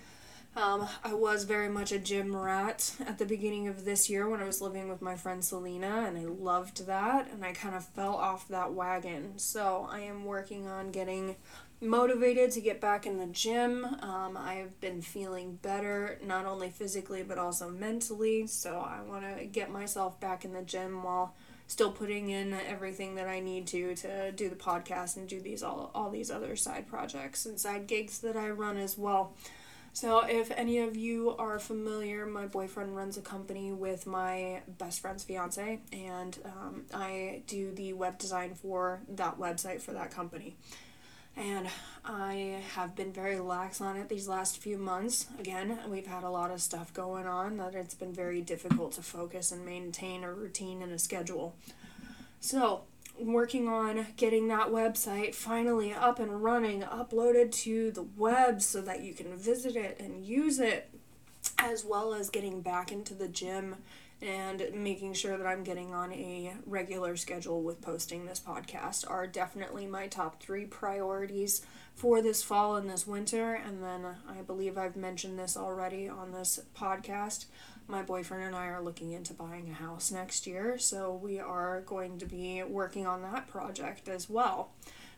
Um, 0.56 0.88
I 1.04 1.14
was 1.14 1.44
very 1.44 1.68
much 1.68 1.92
a 1.92 2.00
gym 2.00 2.34
rat 2.34 2.96
at 3.06 3.18
the 3.18 3.26
beginning 3.26 3.68
of 3.68 3.84
this 3.84 4.10
year 4.10 4.30
when 4.30 4.40
I 4.40 4.46
was 4.46 4.62
living 4.62 4.88
with 4.88 5.02
my 5.02 5.16
friend 5.16 5.44
Selena, 5.44 6.06
and 6.08 6.18
I 6.18 6.24
loved 6.24 6.88
that, 6.88 7.30
and 7.30 7.44
I 7.44 7.52
kind 7.52 7.76
of 7.76 7.86
fell 7.86 8.16
off 8.16 8.48
that 8.48 8.74
wagon. 8.74 9.34
So 9.38 9.86
I 9.92 10.00
am 10.02 10.24
working 10.24 10.66
on 10.68 10.92
getting 10.92 11.36
motivated 11.82 12.52
to 12.52 12.62
get 12.62 12.80
back 12.80 13.06
in 13.06 13.18
the 13.18 13.26
gym. 13.26 13.84
Um, 14.02 14.38
I've 14.38 14.80
been 14.80 15.02
feeling 15.02 15.60
better, 15.62 16.20
not 16.24 16.46
only 16.46 16.70
physically 16.70 17.22
but 17.22 17.38
also 17.38 17.70
mentally. 17.70 18.48
So 18.48 18.80
I 18.80 19.02
want 19.02 19.26
to 19.38 19.46
get 19.46 19.70
myself 19.70 20.22
back 20.22 20.46
in 20.46 20.54
the 20.54 20.62
gym 20.62 21.04
while 21.04 21.36
still 21.68 21.92
putting 21.92 22.30
in 22.30 22.54
everything 22.54 23.16
that 23.16 23.28
I 23.28 23.42
need 23.42 23.68
to 23.68 23.96
to 23.96 24.32
do 24.32 24.50
the 24.50 24.56
podcast 24.56 25.18
and 25.18 25.28
do 25.28 25.42
these 25.42 25.64
all 25.64 25.92
all 25.94 26.10
these 26.12 26.32
other 26.32 26.56
side 26.56 26.88
projects 26.88 27.46
and 27.46 27.60
side 27.60 27.88
gigs 27.88 28.20
that 28.20 28.38
I 28.38 28.50
run 28.52 28.78
as 28.78 28.98
well. 28.98 29.34
So, 29.96 30.26
if 30.26 30.52
any 30.52 30.80
of 30.80 30.98
you 30.98 31.38
are 31.38 31.58
familiar, 31.58 32.26
my 32.26 32.48
boyfriend 32.48 32.98
runs 32.98 33.16
a 33.16 33.22
company 33.22 33.72
with 33.72 34.06
my 34.06 34.62
best 34.68 35.00
friend's 35.00 35.24
fiance, 35.24 35.80
and 35.94 36.38
um, 36.44 36.84
I 36.94 37.44
do 37.48 37.72
the 37.72 37.94
web 37.94 38.18
design 38.18 38.56
for 38.56 39.00
that 39.08 39.40
website 39.40 39.82
for 39.82 39.94
that 39.94 40.12
company. 40.12 40.58
And 41.38 41.70
I 42.04 42.62
have 42.74 42.94
been 42.94 43.14
very 43.14 43.40
lax 43.40 43.80
on 43.80 43.96
it 43.96 44.10
these 44.10 44.28
last 44.28 44.58
few 44.58 44.78
months. 44.78 45.28
Again, 45.40 45.80
we've 45.88 46.08
had 46.08 46.26
a 46.26 46.30
lot 46.30 46.52
of 46.52 46.62
stuff 46.62 46.94
going 46.94 47.26
on 47.26 47.56
that 47.56 47.74
it's 47.74 47.96
been 47.96 48.14
very 48.14 48.42
difficult 48.42 48.92
to 48.94 49.02
focus 49.02 49.54
and 49.54 49.66
maintain 49.66 50.26
a 50.26 50.34
routine 50.34 50.82
and 50.82 50.92
a 50.92 51.00
schedule. 51.00 51.56
So, 52.42 52.82
working 53.20 53.68
on 53.68 54.08
getting 54.18 54.48
that 54.50 54.68
website 54.68 55.36
finally 55.36 55.94
up 55.94 56.20
and 56.20 56.44
running, 56.44 56.82
uploaded 56.82 57.52
to 57.52 57.92
the 57.92 58.04
web 58.04 58.62
so 58.62 58.82
that 58.82 59.02
you 59.02 59.14
can 59.14 59.36
visit 59.38 59.76
it 59.76 60.00
and 60.00 60.26
use 60.26 60.60
it, 60.60 60.90
as 61.60 61.86
well 61.86 62.14
as 62.14 62.30
getting 62.30 62.62
back 62.62 62.92
into 62.92 63.14
the 63.14 63.28
gym 63.28 63.76
and 64.22 64.64
making 64.74 65.14
sure 65.14 65.38
that 65.38 65.46
I'm 65.46 65.64
getting 65.64 65.94
on 65.94 66.12
a 66.14 66.54
regular 66.66 67.16
schedule 67.18 67.62
with 67.62 67.82
posting 67.82 68.26
this 68.26 68.40
podcast 68.40 69.10
are 69.10 69.28
definitely 69.28 69.86
my 69.86 70.08
top 70.08 70.42
three 70.42 70.66
priorities 70.66 71.66
for 71.94 72.22
this 72.22 72.42
fall 72.42 72.76
and 72.76 72.90
this 72.90 73.06
winter. 73.06 73.54
And 73.54 73.84
then 73.84 74.06
I 74.28 74.42
believe 74.42 74.78
I've 74.78 74.96
mentioned 74.96 75.38
this 75.38 75.58
already 75.58 76.08
on 76.08 76.32
this 76.32 76.60
podcast 76.78 77.46
my 77.88 78.02
boyfriend 78.02 78.44
and 78.44 78.56
I 78.56 78.68
are 78.68 78.82
looking 78.82 79.12
into 79.12 79.34
buying 79.34 79.70
a 79.70 79.74
house 79.74 80.12
next 80.12 80.48
year, 80.48 80.78
so 80.78 81.14
we 81.14 81.40
are 81.40 81.82
going 81.82 82.18
to 82.20 82.26
be 82.26 82.64
working 82.64 83.06
on 83.06 83.22
that 83.22 83.48
project 83.48 84.08
as 84.08 84.30
well. 84.30 84.72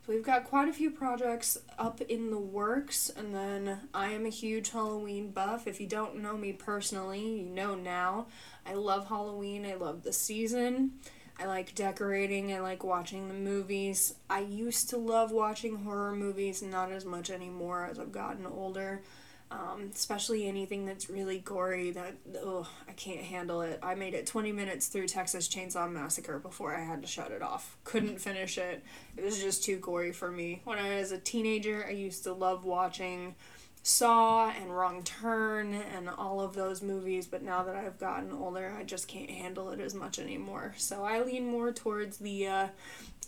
So 0.05 0.13
we've 0.13 0.23
got 0.23 0.45
quite 0.45 0.69
a 0.69 0.73
few 0.73 0.91
projects 0.91 1.57
up 1.77 2.01
in 2.01 2.31
the 2.31 2.39
works, 2.39 3.09
and 3.09 3.33
then 3.33 3.81
I 3.93 4.11
am 4.11 4.25
a 4.25 4.29
huge 4.29 4.71
Halloween 4.71 5.31
buff. 5.31 5.67
If 5.67 5.79
you 5.79 5.87
don't 5.87 6.21
know 6.21 6.37
me 6.37 6.53
personally, 6.53 7.39
you 7.41 7.45
know 7.45 7.75
now. 7.75 8.27
I 8.65 8.73
love 8.73 9.07
Halloween, 9.07 9.65
I 9.65 9.75
love 9.75 10.03
the 10.03 10.13
season. 10.13 10.93
I 11.39 11.45
like 11.45 11.75
decorating, 11.75 12.51
I 12.51 12.59
like 12.59 12.83
watching 12.83 13.27
the 13.27 13.33
movies. 13.33 14.15
I 14.29 14.39
used 14.39 14.89
to 14.89 14.97
love 14.97 15.31
watching 15.31 15.83
horror 15.83 16.15
movies, 16.15 16.63
not 16.63 16.91
as 16.91 17.05
much 17.05 17.29
anymore 17.29 17.85
as 17.85 17.99
I've 17.99 18.11
gotten 18.11 18.45
older. 18.45 19.03
Um, 19.49 19.91
especially 19.95 20.45
anything 20.45 20.85
that's 20.85 21.09
really 21.09 21.39
gory 21.39 21.91
that 21.91 22.15
oh 22.43 22.67
I 22.87 22.91
can't 22.91 23.21
handle 23.21 23.61
it. 23.61 23.79
I 23.81 23.95
made 23.95 24.13
it 24.13 24.27
20 24.27 24.51
minutes 24.51 24.87
through 24.87 25.07
Texas 25.07 25.47
Chainsaw 25.47 25.89
Massacre 25.89 26.37
before 26.37 26.75
I 26.75 26.83
had 26.83 27.01
to 27.01 27.07
shut 27.07 27.31
it 27.31 27.41
off. 27.41 27.77
Couldn't 27.85 28.19
finish 28.19 28.57
it. 28.57 28.83
It 29.15 29.23
was 29.23 29.41
just 29.41 29.63
too 29.63 29.77
gory 29.77 30.11
for 30.11 30.29
me. 30.29 30.61
When 30.65 30.77
I 30.77 30.99
was 30.99 31.13
a 31.13 31.17
teenager, 31.17 31.85
I 31.87 31.91
used 31.91 32.25
to 32.25 32.33
love 32.33 32.65
watching 32.65 33.35
Saw 33.83 34.49
and 34.49 34.75
Wrong 34.75 35.01
Turn 35.03 35.73
and 35.73 36.09
all 36.09 36.41
of 36.41 36.53
those 36.53 36.81
movies, 36.81 37.25
but 37.25 37.41
now 37.41 37.63
that 37.63 37.75
I've 37.77 37.97
gotten 37.97 38.33
older, 38.33 38.75
I 38.77 38.83
just 38.83 39.07
can't 39.07 39.29
handle 39.29 39.69
it 39.69 39.79
as 39.79 39.95
much 39.95 40.19
anymore. 40.19 40.73
So 40.75 41.05
I 41.05 41.21
lean 41.21 41.49
more 41.49 41.71
towards 41.71 42.17
the 42.17 42.47
uh, 42.47 42.67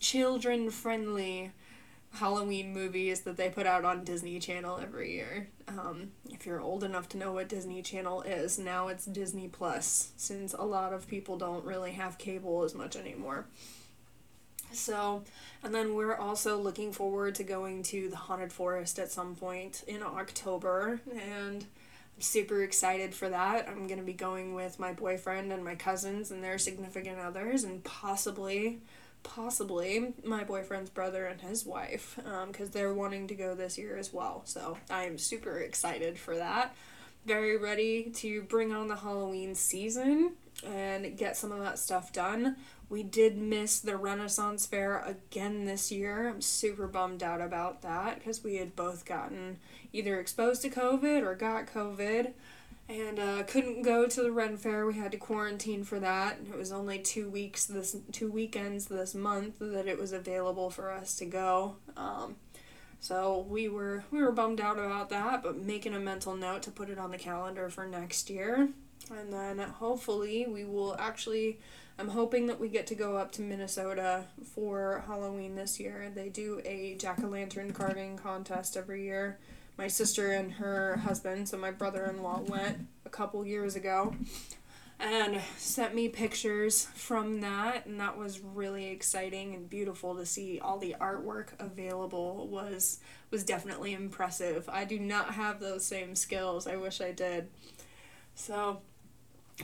children 0.02 0.70
friendly 0.70 1.52
Halloween 2.14 2.74
movies 2.74 3.22
that 3.22 3.38
they 3.38 3.50
put 3.50 3.66
out 3.66 3.86
on 3.86 4.04
Disney 4.04 4.40
Channel 4.40 4.80
every 4.82 5.14
year. 5.14 5.48
Um, 5.68 6.12
if 6.30 6.46
you're 6.46 6.60
old 6.60 6.84
enough 6.84 7.08
to 7.10 7.18
know 7.18 7.32
what 7.32 7.48
Disney 7.48 7.82
Channel 7.82 8.24
is, 8.24 8.58
now 8.58 8.88
it's 8.88 9.06
Disney 9.06 9.48
Plus, 9.48 10.12
since 10.18 10.54
a 10.54 10.64
lot 10.64 10.92
of 10.92 11.08
people 11.08 11.38
don't 11.38 11.64
really 11.64 11.92
have 11.92 12.18
cable 12.18 12.64
as 12.64 12.74
much 12.74 12.96
anymore. 12.96 13.46
So, 14.72 15.24
and 15.64 15.74
then 15.74 15.96
we're 15.96 16.16
also 16.16 16.58
looking 16.58 16.92
forward 16.92 17.36
to 17.36 17.44
going 17.44 17.84
to 17.84 18.10
the 18.10 18.16
Haunted 18.16 18.52
Forest 18.54 19.00
at 19.00 19.12
some 19.12 19.36
point 19.36 19.84
in 19.88 20.04
October, 20.04 21.02
and 21.12 21.66
I'm 22.16 22.22
super 22.22 22.64
excited 22.64 23.16
for 23.16 23.30
that. 23.30 23.68
I'm 23.68 23.88
going 23.88 24.00
to 24.00 24.06
be 24.06 24.14
going 24.14 24.54
with 24.54 24.80
my 24.80 24.94
boyfriend 24.94 25.52
and 25.52 25.64
my 25.64 25.76
cousins 25.76 26.32
and 26.32 26.44
their 26.44 26.58
significant 26.58 27.20
others, 27.20 27.64
and 27.64 27.84
possibly 27.84 28.80
possibly 29.24 30.14
my 30.24 30.44
boyfriend's 30.44 30.90
brother 30.90 31.26
and 31.26 31.42
his 31.42 31.66
wife 31.66 32.18
because 32.48 32.68
um, 32.68 32.72
they're 32.72 32.94
wanting 32.94 33.28
to 33.28 33.36
go 33.36 33.56
this 33.56 33.78
year 33.78 33.98
as 33.98 34.14
well. 34.14 34.42
So 34.46 34.78
I 34.90 35.06
am 35.06 35.18
super 35.18 35.60
excited 35.60 36.18
for 36.18 36.36
that. 36.36 36.76
Very 37.26 37.58
ready 37.58 38.12
to 38.16 38.44
bring 38.44 38.72
on 38.72 38.88
the 38.88 38.96
Halloween 38.96 39.54
season 39.56 40.34
and 40.66 41.18
get 41.18 41.38
some 41.38 41.52
of 41.52 41.60
that 41.60 41.80
stuff 41.80 42.14
done. 42.14 42.56
We 42.90 43.04
did 43.04 43.38
miss 43.38 43.80
the 43.80 43.98
Renaissance 43.98 44.66
Fair 44.66 45.00
again 45.00 45.66
this 45.66 45.92
year. 45.92 46.28
I'm 46.28 46.42
super 46.42 46.88
bummed 46.88 47.22
out 47.22 47.40
about 47.40 47.82
that 47.84 48.18
because 48.18 48.44
we 48.44 48.56
had 48.56 48.76
both 48.76 49.06
gotten 49.06 49.58
either 49.94 50.20
exposed 50.20 50.64
to 50.64 50.70
COVID 50.70 51.22
or 51.22 51.36
got 51.36 51.68
COVID 51.68 52.34
and 52.90 53.20
uh, 53.20 53.44
couldn't 53.44 53.84
go 53.84 54.08
to 54.08 54.24
the 54.24 54.32
Ren 54.32 54.58
Fair. 54.58 54.86
We 54.86 54.96
had 54.96 55.12
to 55.12 55.18
quarantine 55.18 55.84
for 55.84 56.00
that. 56.00 56.40
It 56.52 56.58
was 56.58 56.72
only 56.72 56.98
two 56.98 57.30
weeks 57.30 57.66
this 57.66 57.96
two 58.12 58.32
weekends 58.32 58.86
this 58.86 59.14
month 59.14 59.60
that 59.60 59.88
it 59.88 60.00
was 60.00 60.12
available 60.12 60.72
for 60.72 60.92
us 60.92 61.16
to 61.18 61.26
go. 61.26 61.76
Um, 61.96 62.36
so 63.00 63.46
we 63.48 63.70
were 63.70 64.04
we 64.10 64.22
were 64.22 64.32
bummed 64.32 64.60
out 64.60 64.80
about 64.80 65.10
that, 65.12 65.44
but 65.44 65.58
making 65.58 65.94
a 65.94 66.00
mental 66.00 66.36
note 66.36 66.64
to 66.64 66.72
put 66.72 66.90
it 66.90 66.98
on 66.98 67.12
the 67.12 67.18
calendar 67.18 67.70
for 67.70 67.86
next 67.86 68.30
year. 68.30 68.70
And 69.16 69.32
then 69.32 69.60
hopefully 69.60 70.48
we 70.48 70.66
will 70.66 70.96
actually 71.00 71.60
I'm 72.00 72.10
hoping 72.10 72.48
that 72.48 72.60
we 72.60 72.70
get 72.70 72.88
to 72.88 72.96
go 72.96 73.18
up 73.18 73.32
to 73.34 73.42
Minnesota 73.42 74.26
for 74.56 75.04
Halloween 75.06 75.56
this 75.56 75.80
year. 75.80 76.12
They 76.14 76.30
do 76.30 76.62
a 76.64 76.96
jack-o'-lantern 76.96 77.74
carving 77.74 78.18
contest 78.18 78.78
every 78.78 79.04
year 79.04 79.38
my 79.80 79.88
sister 79.88 80.34
and 80.34 80.52
her 80.52 80.98
husband, 80.98 81.48
so 81.48 81.58
my 81.58 81.72
brother 81.72 82.06
in 82.06 82.22
law, 82.22 82.42
went 82.42 82.86
a 83.06 83.10
couple 83.10 83.46
years 83.46 83.78
ago 83.78 84.14
and 85.00 85.40
sent 85.56 85.96
me 85.96 86.10
pictures 86.10 86.90
from 86.94 87.40
that 87.40 87.86
and 87.86 87.98
that 88.02 88.18
was 88.18 88.42
really 88.42 88.88
exciting 88.88 89.56
and 89.56 89.70
beautiful 89.70 90.14
to 90.16 90.26
see. 90.26 90.60
All 90.60 90.78
the 90.78 90.98
artwork 91.00 91.48
available 91.60 92.50
was 92.52 93.00
was 93.32 93.46
definitely 93.46 93.94
impressive. 93.94 94.68
I 94.68 94.84
do 94.84 95.00
not 95.00 95.36
have 95.36 95.62
those 95.62 95.86
same 95.86 96.14
skills. 96.14 96.68
I 96.68 96.76
wish 96.76 97.00
i 97.00 97.14
did. 97.14 97.48
So 98.36 98.82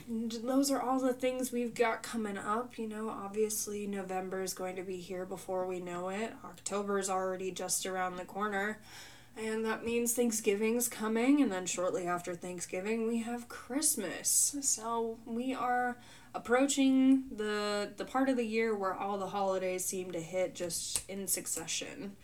those 0.08 0.70
are 0.70 0.80
all 0.80 0.98
the 0.98 1.12
things 1.12 1.52
we've 1.52 1.74
got 1.74 2.02
coming 2.02 2.38
up 2.38 2.78
you 2.78 2.88
know. 2.88 3.10
Obviously 3.10 3.86
november 3.86 4.40
is 4.40 4.54
going 4.54 4.76
to 4.76 4.82
be 4.82 4.96
here 4.96 5.26
before 5.26 5.66
we 5.66 5.78
know 5.78 6.08
it. 6.08 6.32
October 6.42 6.98
is 6.98 7.10
already 7.10 7.50
just 7.50 7.84
around 7.84 8.16
the 8.16 8.24
corner 8.24 8.78
and 9.36 9.64
that 9.64 9.84
means 9.84 10.14
Thanksgiving's 10.14 10.88
coming, 10.88 11.42
and 11.42 11.52
then 11.52 11.66
shortly 11.66 12.06
after 12.06 12.34
Thanksgiving, 12.34 13.06
we 13.06 13.18
have 13.18 13.48
Christmas. 13.48 14.56
So 14.62 15.18
we 15.26 15.52
are 15.52 15.98
approaching 16.34 17.24
the 17.34 17.90
the 17.96 18.04
part 18.04 18.28
of 18.28 18.36
the 18.36 18.46
year 18.46 18.74
where 18.74 18.94
all 18.94 19.18
the 19.18 19.28
holidays 19.28 19.84
seem 19.84 20.10
to 20.12 20.20
hit 20.20 20.54
just 20.54 21.08
in 21.08 21.26
succession. 21.26 22.16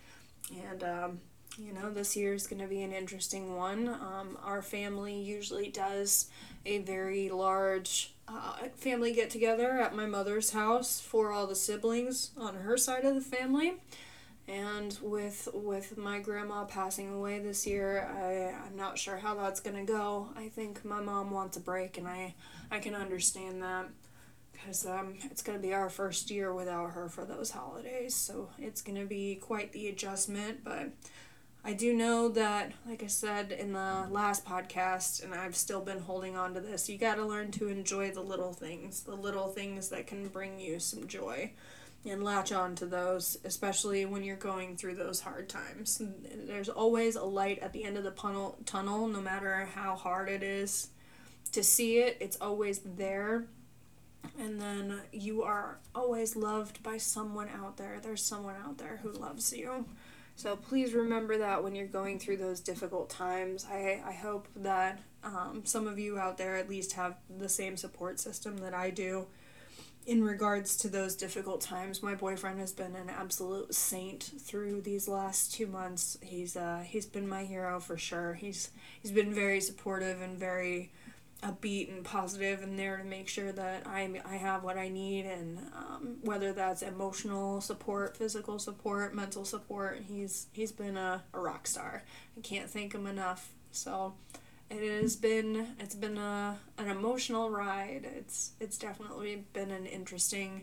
And 0.70 0.82
um, 0.82 1.20
you 1.58 1.72
know, 1.72 1.90
this 1.90 2.16
year 2.16 2.32
is 2.32 2.46
going 2.46 2.62
to 2.62 2.68
be 2.68 2.82
an 2.82 2.92
interesting 2.92 3.56
one. 3.56 3.88
Um, 3.88 4.38
our 4.42 4.62
family 4.62 5.20
usually 5.20 5.68
does 5.68 6.28
a 6.64 6.78
very 6.78 7.28
large 7.28 8.14
uh, 8.28 8.68
family 8.76 9.12
get 9.12 9.28
together 9.28 9.72
at 9.72 9.94
my 9.94 10.06
mother's 10.06 10.52
house 10.52 11.00
for 11.00 11.32
all 11.32 11.46
the 11.46 11.56
siblings 11.56 12.30
on 12.38 12.54
her 12.56 12.76
side 12.76 13.04
of 13.04 13.14
the 13.14 13.20
family 13.20 13.74
and 14.52 14.98
with 15.00 15.48
with 15.54 15.96
my 15.96 16.18
grandma 16.18 16.64
passing 16.64 17.10
away 17.10 17.38
this 17.38 17.66
year 17.66 18.06
I, 18.06 18.66
i'm 18.66 18.76
not 18.76 18.98
sure 18.98 19.16
how 19.16 19.34
that's 19.34 19.60
going 19.60 19.76
to 19.76 19.90
go. 19.90 20.28
I 20.36 20.48
think 20.48 20.84
my 20.84 21.00
mom 21.00 21.30
wants 21.30 21.56
a 21.56 21.60
break 21.60 21.96
and 21.96 22.06
i 22.06 22.34
i 22.70 22.78
can 22.78 22.94
understand 22.94 23.62
that. 23.62 23.86
Because 24.52 24.86
um, 24.86 25.14
it's 25.24 25.42
going 25.42 25.58
to 25.58 25.62
be 25.62 25.74
our 25.74 25.90
first 25.90 26.30
year 26.30 26.54
without 26.54 26.92
her 26.92 27.08
for 27.08 27.24
those 27.24 27.50
holidays 27.50 28.14
so 28.14 28.50
it's 28.58 28.82
going 28.82 29.00
to 29.00 29.06
be 29.06 29.36
quite 29.36 29.72
the 29.72 29.88
adjustment. 29.88 30.62
But 30.62 30.90
i 31.64 31.72
do 31.72 31.94
know 31.94 32.28
that 32.28 32.72
like 32.86 33.02
i 33.02 33.06
said 33.06 33.52
in 33.52 33.72
the 33.72 34.06
last 34.10 34.44
podcast 34.44 35.22
and 35.22 35.32
i've 35.32 35.56
still 35.56 35.80
been 35.80 36.00
holding 36.00 36.36
on 36.36 36.54
to 36.54 36.60
this 36.60 36.88
you 36.88 36.98
got 36.98 37.14
to 37.14 37.24
learn 37.24 37.50
to 37.52 37.68
enjoy 37.68 38.10
the 38.10 38.20
little 38.20 38.52
things 38.52 39.04
the 39.04 39.14
little 39.14 39.46
things 39.48 39.88
that 39.88 40.06
can 40.06 40.26
bring 40.26 40.58
you 40.58 40.80
some 40.80 41.06
joy 41.06 41.52
and 42.04 42.24
latch 42.24 42.50
on 42.52 42.74
to 42.76 42.86
those, 42.86 43.38
especially 43.44 44.04
when 44.04 44.24
you're 44.24 44.36
going 44.36 44.76
through 44.76 44.96
those 44.96 45.20
hard 45.20 45.48
times. 45.48 46.02
There's 46.46 46.68
always 46.68 47.16
a 47.16 47.24
light 47.24 47.60
at 47.60 47.72
the 47.72 47.84
end 47.84 47.96
of 47.96 48.04
the 48.04 48.10
tunnel, 48.10 48.58
tunnel 48.66 49.06
no 49.06 49.20
matter 49.20 49.68
how 49.74 49.94
hard 49.94 50.28
it 50.28 50.42
is 50.42 50.88
to 51.52 51.62
see 51.62 51.98
it, 51.98 52.16
it's 52.20 52.38
always 52.40 52.80
there. 52.80 53.44
And 54.38 54.60
then 54.60 55.00
you 55.12 55.42
are 55.42 55.78
always 55.94 56.36
loved 56.36 56.82
by 56.82 56.96
someone 56.96 57.48
out 57.48 57.76
there. 57.76 57.98
There's 58.02 58.22
someone 58.22 58.54
out 58.64 58.78
there 58.78 59.00
who 59.02 59.10
loves 59.12 59.52
you. 59.52 59.86
So 60.36 60.56
please 60.56 60.94
remember 60.94 61.38
that 61.38 61.62
when 61.62 61.74
you're 61.74 61.86
going 61.86 62.18
through 62.18 62.38
those 62.38 62.60
difficult 62.60 63.10
times. 63.10 63.66
I, 63.70 64.02
I 64.06 64.12
hope 64.12 64.48
that 64.56 65.00
um, 65.22 65.62
some 65.64 65.86
of 65.86 65.98
you 65.98 66.18
out 66.18 66.38
there 66.38 66.56
at 66.56 66.70
least 66.70 66.92
have 66.92 67.16
the 67.28 67.48
same 67.48 67.76
support 67.76 68.18
system 68.18 68.58
that 68.58 68.74
I 68.74 68.90
do 68.90 69.26
in 70.06 70.24
regards 70.24 70.76
to 70.78 70.88
those 70.88 71.14
difficult 71.14 71.60
times. 71.60 72.02
My 72.02 72.14
boyfriend 72.14 72.58
has 72.58 72.72
been 72.72 72.96
an 72.96 73.08
absolute 73.08 73.74
saint 73.74 74.32
through 74.38 74.82
these 74.82 75.08
last 75.08 75.54
two 75.54 75.66
months. 75.66 76.18
He's 76.22 76.56
uh, 76.56 76.84
he's 76.86 77.06
been 77.06 77.28
my 77.28 77.44
hero 77.44 77.80
for 77.80 77.96
sure. 77.96 78.34
He's 78.34 78.70
he's 79.00 79.12
been 79.12 79.32
very 79.32 79.60
supportive 79.60 80.20
and 80.20 80.38
very 80.38 80.90
upbeat 81.42 81.92
and 81.92 82.04
positive 82.04 82.62
and 82.62 82.78
there 82.78 82.96
to 82.96 83.04
make 83.04 83.28
sure 83.28 83.52
that 83.52 83.86
I 83.86 84.20
I 84.24 84.36
have 84.36 84.62
what 84.62 84.76
I 84.76 84.88
need 84.88 85.26
and 85.26 85.58
um, 85.74 86.16
whether 86.22 86.52
that's 86.52 86.82
emotional 86.82 87.60
support, 87.60 88.16
physical 88.16 88.58
support, 88.58 89.14
mental 89.14 89.44
support. 89.44 90.02
He's 90.08 90.46
he's 90.52 90.72
been 90.72 90.96
a, 90.96 91.22
a 91.32 91.38
rock 91.38 91.66
star. 91.66 92.04
I 92.36 92.40
can't 92.40 92.70
thank 92.70 92.94
him 92.94 93.06
enough. 93.06 93.50
So 93.70 94.14
it 94.72 95.02
has 95.02 95.16
been 95.16 95.66
it's 95.78 95.94
been 95.94 96.16
a 96.16 96.58
an 96.78 96.88
emotional 96.88 97.50
ride. 97.50 98.06
It's 98.16 98.52
it's 98.58 98.78
definitely 98.78 99.44
been 99.52 99.70
an 99.70 99.86
interesting 99.86 100.62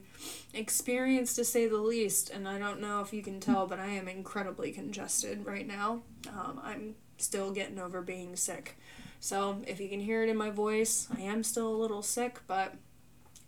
experience 0.53 1.35
to 1.35 1.45
say 1.45 1.67
the 1.67 1.77
least. 1.77 2.29
And 2.31 2.47
I 2.47 2.57
don't 2.57 2.81
know 2.81 3.01
if 3.01 3.13
you 3.13 3.21
can 3.21 3.39
tell, 3.39 3.67
but 3.67 3.79
I 3.79 3.87
am 3.87 4.07
incredibly 4.07 4.71
congested 4.71 5.45
right 5.45 5.67
now. 5.67 6.01
Um, 6.27 6.59
I'm 6.63 6.95
still 7.17 7.51
getting 7.51 7.79
over 7.79 8.01
being 8.01 8.35
sick. 8.35 8.77
So 9.19 9.61
if 9.67 9.79
you 9.79 9.89
can 9.89 9.99
hear 9.99 10.23
it 10.23 10.29
in 10.29 10.37
my 10.37 10.49
voice, 10.49 11.07
I 11.15 11.21
am 11.21 11.43
still 11.43 11.67
a 11.67 11.75
little 11.75 12.01
sick, 12.01 12.39
but 12.47 12.75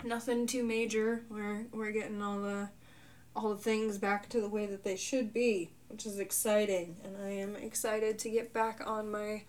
nothing 0.04 0.46
too 0.46 0.64
major. 0.64 1.24
We're 1.30 1.66
we're 1.72 1.92
getting 1.92 2.22
all 2.22 2.40
the 2.40 2.70
all 3.36 3.50
the 3.50 3.62
things 3.62 3.98
back 3.98 4.30
to 4.30 4.42
the 4.42 4.50
way 4.50 4.66
that 4.68 4.84
they 4.84 4.96
should 4.96 5.34
be, 5.34 5.72
which 5.88 6.06
is 6.06 6.20
exciting. 6.20 6.98
And 7.04 7.18
I 7.18 7.30
am 7.30 7.56
excited 7.56 8.20
to 8.20 8.30
get 8.30 8.54
back 8.54 8.82
on 8.86 9.10
my 9.10 9.44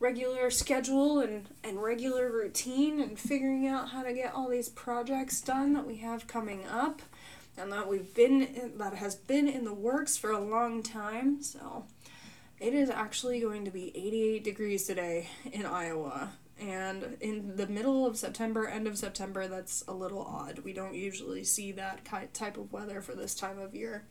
regular 0.00 0.50
schedule 0.50 1.20
and, 1.20 1.48
and 1.64 1.82
regular 1.82 2.30
routine 2.30 3.00
and 3.00 3.18
figuring 3.18 3.66
out 3.66 3.90
how 3.90 4.02
to 4.02 4.12
get 4.12 4.32
all 4.32 4.48
these 4.48 4.68
projects 4.68 5.40
done 5.40 5.72
that 5.72 5.86
we 5.86 5.96
have 5.96 6.26
coming 6.26 6.64
up 6.66 7.02
and 7.56 7.72
that 7.72 7.88
we've 7.88 8.14
been 8.14 8.42
in, 8.42 8.78
that 8.78 8.94
has 8.94 9.16
been 9.16 9.48
in 9.48 9.64
the 9.64 9.74
works 9.74 10.16
for 10.16 10.30
a 10.30 10.38
long 10.38 10.82
time. 10.82 11.42
So 11.42 11.84
it 12.60 12.74
is 12.74 12.90
actually 12.90 13.40
going 13.40 13.64
to 13.64 13.70
be 13.70 13.92
88 13.96 14.44
degrees 14.44 14.84
today 14.84 15.28
in 15.52 15.66
Iowa. 15.66 16.30
And 16.60 17.16
in 17.20 17.56
the 17.56 17.66
middle 17.66 18.06
of 18.06 18.16
September 18.16 18.66
end 18.66 18.88
of 18.88 18.98
September 18.98 19.46
that's 19.46 19.84
a 19.86 19.92
little 19.92 20.22
odd. 20.22 20.60
We 20.60 20.72
don't 20.72 20.94
usually 20.94 21.44
see 21.44 21.72
that 21.72 22.04
type 22.32 22.56
of 22.56 22.72
weather 22.72 23.00
for 23.00 23.14
this 23.14 23.34
time 23.34 23.58
of 23.58 23.74
year. 23.74 24.04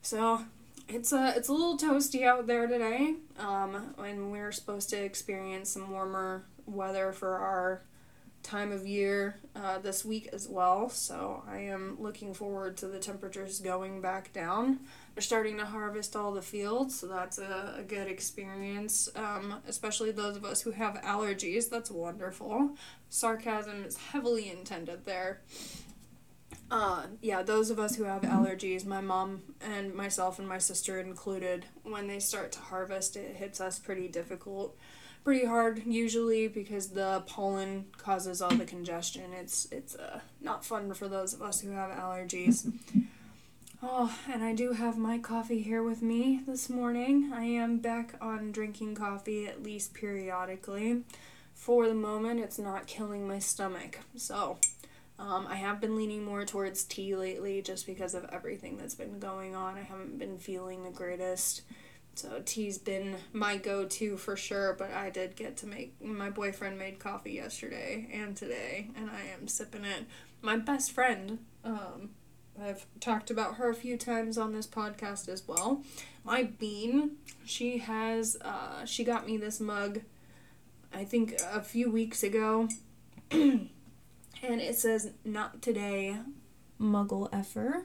So 0.00 0.44
it's 0.88 1.12
a 1.12 1.34
it's 1.36 1.48
a 1.48 1.52
little 1.52 1.78
toasty 1.78 2.24
out 2.24 2.46
there 2.46 2.66
today. 2.66 3.14
Um, 3.38 3.94
and 3.98 4.30
we're 4.30 4.52
supposed 4.52 4.90
to 4.90 4.96
experience 5.02 5.70
some 5.70 5.90
warmer 5.90 6.44
weather 6.66 7.12
for 7.12 7.36
our 7.36 7.82
time 8.42 8.72
of 8.72 8.86
year 8.86 9.40
uh, 9.56 9.78
this 9.78 10.04
week 10.04 10.28
as 10.32 10.46
well. 10.46 10.88
So 10.90 11.42
I 11.48 11.58
am 11.60 11.96
looking 11.98 12.34
forward 12.34 12.76
to 12.78 12.86
the 12.86 12.98
temperatures 12.98 13.58
going 13.58 14.02
back 14.02 14.32
down. 14.32 14.80
They're 15.14 15.22
starting 15.22 15.56
to 15.58 15.64
harvest 15.64 16.14
all 16.14 16.32
the 16.32 16.42
fields, 16.42 17.00
so 17.00 17.06
that's 17.06 17.38
a, 17.38 17.76
a 17.78 17.82
good 17.82 18.06
experience. 18.06 19.08
Um, 19.16 19.62
especially 19.66 20.10
those 20.10 20.36
of 20.36 20.44
us 20.44 20.60
who 20.60 20.72
have 20.72 21.00
allergies. 21.02 21.70
That's 21.70 21.90
wonderful. 21.90 22.76
Sarcasm 23.08 23.84
is 23.84 23.96
heavily 23.96 24.50
intended 24.50 25.06
there. 25.06 25.40
Uh, 26.76 27.04
yeah, 27.22 27.40
those 27.40 27.70
of 27.70 27.78
us 27.78 27.94
who 27.94 28.02
have 28.02 28.22
allergies, 28.22 28.84
my 28.84 29.00
mom 29.00 29.42
and 29.60 29.94
myself 29.94 30.40
and 30.40 30.48
my 30.48 30.58
sister 30.58 30.98
included, 30.98 31.66
when 31.84 32.08
they 32.08 32.18
start 32.18 32.50
to 32.50 32.58
harvest, 32.58 33.14
it 33.14 33.36
hits 33.36 33.60
us 33.60 33.78
pretty 33.78 34.08
difficult, 34.08 34.76
pretty 35.22 35.46
hard 35.46 35.84
usually 35.86 36.48
because 36.48 36.88
the 36.88 37.22
pollen 37.28 37.84
causes 37.96 38.42
all 38.42 38.50
the 38.56 38.64
congestion. 38.64 39.32
It's 39.32 39.68
it's 39.70 39.94
uh, 39.94 40.18
not 40.40 40.64
fun 40.64 40.92
for 40.94 41.06
those 41.06 41.32
of 41.32 41.42
us 41.42 41.60
who 41.60 41.70
have 41.70 41.92
allergies. 41.92 42.72
Oh, 43.80 44.12
and 44.28 44.42
I 44.42 44.52
do 44.52 44.72
have 44.72 44.98
my 44.98 45.18
coffee 45.18 45.62
here 45.62 45.84
with 45.84 46.02
me 46.02 46.40
this 46.44 46.68
morning. 46.68 47.30
I 47.32 47.44
am 47.44 47.78
back 47.78 48.16
on 48.20 48.50
drinking 48.50 48.96
coffee 48.96 49.46
at 49.46 49.62
least 49.62 49.94
periodically. 49.94 51.02
For 51.54 51.86
the 51.86 51.94
moment, 51.94 52.40
it's 52.40 52.58
not 52.58 52.88
killing 52.88 53.28
my 53.28 53.38
stomach. 53.38 54.00
So, 54.16 54.58
um, 55.18 55.46
I 55.48 55.56
have 55.56 55.80
been 55.80 55.96
leaning 55.96 56.24
more 56.24 56.44
towards 56.44 56.84
tea 56.84 57.14
lately 57.14 57.62
just 57.62 57.86
because 57.86 58.14
of 58.14 58.24
everything 58.32 58.76
that's 58.76 58.96
been 58.96 59.18
going 59.18 59.54
on. 59.54 59.76
I 59.76 59.82
haven't 59.82 60.18
been 60.18 60.38
feeling 60.38 60.82
the 60.82 60.90
greatest. 60.90 61.62
So 62.16 62.42
tea's 62.44 62.78
been 62.78 63.16
my 63.32 63.56
go-to 63.56 64.16
for 64.16 64.36
sure, 64.36 64.74
but 64.74 64.92
I 64.92 65.10
did 65.10 65.36
get 65.36 65.56
to 65.58 65.66
make 65.66 66.00
my 66.02 66.30
boyfriend 66.30 66.78
made 66.78 66.98
coffee 66.98 67.32
yesterday 67.32 68.08
and 68.12 68.36
today, 68.36 68.90
and 68.96 69.10
I 69.10 69.22
am 69.38 69.48
sipping 69.48 69.84
it. 69.84 70.04
My 70.40 70.56
best 70.56 70.92
friend, 70.92 71.38
um, 71.64 72.10
I've 72.60 72.86
talked 73.00 73.30
about 73.30 73.56
her 73.56 73.68
a 73.68 73.74
few 73.74 73.96
times 73.96 74.38
on 74.38 74.52
this 74.52 74.66
podcast 74.66 75.28
as 75.28 75.46
well. 75.46 75.82
My 76.24 76.44
bean, 76.44 77.16
she 77.44 77.78
has, 77.78 78.36
uh, 78.40 78.84
she 78.84 79.02
got 79.02 79.26
me 79.26 79.36
this 79.36 79.58
mug, 79.58 80.02
I 80.92 81.04
think 81.04 81.34
a 81.52 81.62
few 81.62 81.90
weeks 81.90 82.22
ago. 82.22 82.68
and 84.54 84.62
it 84.62 84.76
says 84.76 85.10
not 85.24 85.60
today 85.60 86.16
muggle 86.80 87.28
effer 87.32 87.82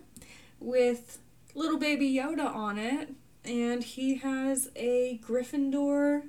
with 0.60 1.18
little 1.56 1.80
baby 1.80 2.14
yoda 2.14 2.46
on 2.46 2.78
it. 2.78 3.10
And 3.44 3.84
he 3.84 4.18
has 4.18 4.70
a 4.76 5.20
gryffindor 5.26 6.26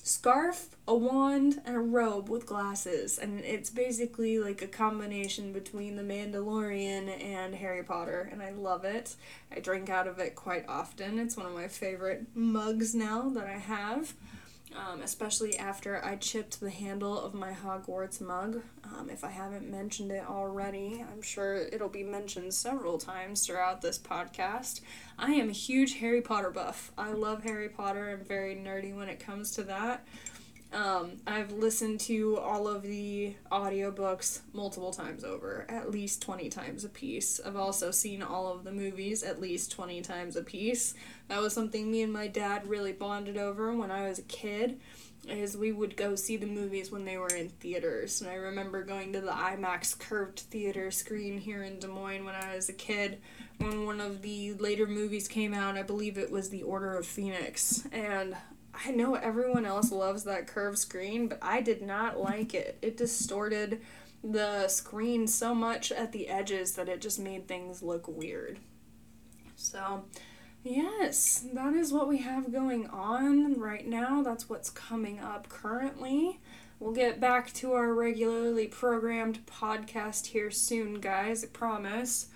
scarf 0.00 0.68
a 0.86 0.94
wand 0.94 1.62
and 1.64 1.74
a 1.74 1.80
robe 1.80 2.28
with 2.28 2.46
glasses. 2.46 3.18
And 3.18 3.40
it's 3.40 3.70
basically 3.70 4.38
like 4.38 4.62
a 4.62 4.68
combination 4.68 5.52
between 5.52 5.96
the 5.96 6.04
mandalorian 6.04 7.20
and 7.20 7.52
harry 7.52 7.82
potter. 7.82 8.28
And 8.30 8.40
i 8.40 8.50
love 8.50 8.84
it. 8.84 9.16
I 9.50 9.58
drink 9.58 9.90
out 9.90 10.06
of 10.06 10.20
it 10.20 10.36
quite 10.36 10.64
often. 10.68 11.18
It's 11.18 11.36
one 11.36 11.46
of 11.46 11.54
my 11.54 11.66
favorite 11.66 12.26
mugs 12.36 12.94
now 12.94 13.30
that 13.30 13.48
i 13.48 13.58
have 13.58 14.14
um, 14.76 15.02
especially 15.02 15.56
after 15.58 16.04
I 16.04 16.16
chipped 16.16 16.60
the 16.60 16.70
handle 16.70 17.20
of 17.20 17.34
my 17.34 17.52
Hogwarts 17.52 18.20
mug. 18.20 18.62
Um, 18.84 19.10
if 19.10 19.24
I 19.24 19.30
haven't 19.30 19.70
mentioned 19.70 20.10
it 20.10 20.24
already, 20.28 21.04
I'm 21.10 21.22
sure 21.22 21.54
it'll 21.54 21.88
be 21.88 22.02
mentioned 22.02 22.52
several 22.54 22.98
times 22.98 23.46
throughout 23.46 23.80
this 23.82 23.98
podcast. 23.98 24.80
I 25.18 25.32
am 25.32 25.48
a 25.48 25.52
huge 25.52 25.98
Harry 25.98 26.20
Potter 26.20 26.50
buff. 26.50 26.92
I 26.96 27.12
love 27.12 27.42
Harry 27.42 27.68
Potter. 27.68 28.10
I'm 28.10 28.24
very 28.24 28.54
nerdy 28.54 28.94
when 28.94 29.08
it 29.08 29.20
comes 29.20 29.50
to 29.52 29.62
that. 29.64 30.06
Um, 30.72 31.18
I've 31.26 31.52
listened 31.52 32.00
to 32.00 32.38
all 32.38 32.66
of 32.66 32.82
the 32.82 33.34
audiobooks 33.50 34.40
multiple 34.54 34.90
times 34.90 35.22
over, 35.22 35.66
at 35.68 35.90
least 35.90 36.22
20 36.22 36.48
times 36.48 36.84
a 36.84 36.88
piece. 36.88 37.40
I've 37.44 37.56
also 37.56 37.90
seen 37.90 38.22
all 38.22 38.48
of 38.48 38.64
the 38.64 38.72
movies 38.72 39.22
at 39.22 39.40
least 39.40 39.70
20 39.72 40.00
times 40.00 40.34
a 40.34 40.42
piece. 40.42 40.94
That 41.28 41.42
was 41.42 41.52
something 41.52 41.90
me 41.90 42.02
and 42.02 42.12
my 42.12 42.26
dad 42.26 42.66
really 42.66 42.92
bonded 42.92 43.36
over 43.36 43.74
when 43.74 43.90
I 43.90 44.08
was 44.08 44.18
a 44.18 44.22
kid. 44.22 44.80
Is 45.28 45.56
we 45.56 45.70
would 45.70 45.96
go 45.96 46.16
see 46.16 46.36
the 46.36 46.46
movies 46.46 46.90
when 46.90 47.04
they 47.04 47.16
were 47.16 47.28
in 47.28 47.50
theaters. 47.50 48.20
And 48.20 48.28
I 48.28 48.34
remember 48.34 48.82
going 48.82 49.12
to 49.12 49.20
the 49.20 49.30
IMAX 49.30 49.96
curved 49.96 50.40
theater 50.40 50.90
screen 50.90 51.38
here 51.38 51.62
in 51.62 51.78
Des 51.78 51.86
Moines 51.86 52.24
when 52.24 52.34
I 52.34 52.56
was 52.56 52.68
a 52.68 52.72
kid. 52.72 53.20
When 53.58 53.86
one 53.86 54.00
of 54.00 54.22
the 54.22 54.54
later 54.54 54.86
movies 54.86 55.28
came 55.28 55.54
out, 55.54 55.76
I 55.76 55.84
believe 55.84 56.18
it 56.18 56.32
was 56.32 56.50
The 56.50 56.64
Order 56.64 56.96
of 56.96 57.06
Phoenix. 57.06 57.86
And 57.92 58.36
I 58.74 58.90
know 58.90 59.14
everyone 59.14 59.66
else 59.66 59.92
loves 59.92 60.24
that 60.24 60.46
curved 60.46 60.78
screen, 60.78 61.28
but 61.28 61.38
I 61.42 61.60
did 61.60 61.82
not 61.82 62.18
like 62.18 62.54
it. 62.54 62.78
It 62.82 62.96
distorted 62.96 63.80
the 64.24 64.68
screen 64.68 65.26
so 65.26 65.54
much 65.54 65.92
at 65.92 66.12
the 66.12 66.28
edges 66.28 66.72
that 66.72 66.88
it 66.88 67.00
just 67.00 67.18
made 67.18 67.46
things 67.46 67.82
look 67.82 68.06
weird. 68.08 68.58
So, 69.56 70.04
yes, 70.62 71.44
that 71.52 71.74
is 71.74 71.92
what 71.92 72.08
we 72.08 72.18
have 72.18 72.52
going 72.52 72.88
on 72.88 73.58
right 73.58 73.86
now. 73.86 74.22
That's 74.22 74.48
what's 74.48 74.70
coming 74.70 75.18
up 75.18 75.48
currently. 75.48 76.40
We'll 76.78 76.92
get 76.92 77.20
back 77.20 77.52
to 77.54 77.74
our 77.74 77.94
regularly 77.94 78.66
programmed 78.66 79.46
podcast 79.46 80.26
here 80.26 80.50
soon, 80.50 81.00
guys, 81.00 81.44
I 81.44 81.48
promise. 81.48 82.26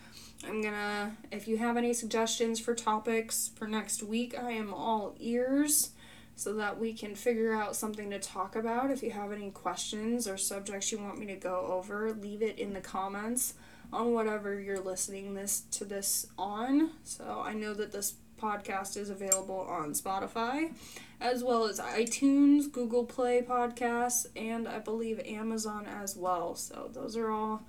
I'm 0.47 0.63
gonna, 0.63 1.17
if 1.33 1.49
you 1.49 1.57
have 1.59 1.77
any 1.77 1.93
suggestions 1.93 2.61
for 2.61 2.75
topics 2.75 3.51
for 3.57 3.67
next 3.67 4.03
week, 4.03 4.39
I 4.39 4.53
am 4.53 4.73
all 4.73 5.17
ears 5.19 5.91
so 6.37 6.53
that 6.53 6.79
we 6.79 6.93
can 6.93 7.15
figure 7.15 7.55
out 7.55 7.75
something 7.75 8.11
to 8.11 8.19
talk 8.19 8.55
about. 8.55 8.91
If 8.91 9.03
you 9.03 9.11
have 9.11 9.33
any 9.33 9.51
questions 9.51 10.29
or 10.29 10.37
subjects 10.37 10.93
you 10.93 10.99
want 10.99 11.19
me 11.19 11.27
to 11.27 11.37
go 11.37 11.67
over, 11.71 12.13
leave 12.13 12.43
it 12.43 12.59
in 12.59 12.75
the 12.75 12.81
comments 12.81 13.55
on 13.93 14.13
whatever 14.13 14.61
you're 14.61 14.81
listening 14.81 15.35
this 15.35 15.63
to 15.73 15.85
this 15.85 16.27
on. 16.39 16.91
So 17.05 17.43
I 17.45 17.55
know 17.55 17.73
that 17.75 17.93
this 17.93 18.15
podcast 18.41 18.99
is 18.99 19.09
available 19.09 19.67
on 19.69 19.93
Spotify 19.95 20.73
as 21.21 21.43
well 21.43 21.65
as 21.65 21.81
iTunes, 21.81 22.71
Google 22.71 23.05
Play 23.05 23.41
Podcasts, 23.41 24.27
and 24.37 24.69
I 24.69 24.79
believe 24.79 25.19
Amazon 25.21 25.87
as 25.87 26.17
well. 26.17 26.55
So 26.55 26.91
those 26.93 27.17
are 27.17 27.31
all 27.31 27.63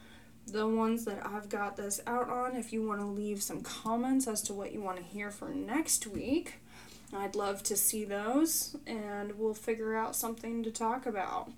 the 0.45 0.67
ones 0.67 1.05
that 1.05 1.25
I've 1.25 1.47
got 1.47 1.77
this 1.77 2.01
out 2.05 2.29
on. 2.29 2.55
If 2.55 2.73
you 2.73 2.85
want 2.85 2.99
to 2.99 3.05
leave 3.05 3.41
some 3.41 3.61
comments 3.61 4.27
as 4.27 4.41
to 4.43 4.53
what 4.53 4.73
you 4.73 4.81
want 4.81 4.97
to 4.97 5.03
hear 5.03 5.31
for 5.31 5.49
next 5.49 6.07
week, 6.07 6.55
I'd 7.13 7.35
love 7.35 7.63
to 7.63 7.77
see 7.77 8.03
those 8.03 8.75
and 8.85 9.37
we'll 9.37 9.53
figure 9.53 9.95
out 9.95 10.15
something 10.15 10.63
to 10.63 10.71
talk 10.71 11.05
about. 11.05 11.51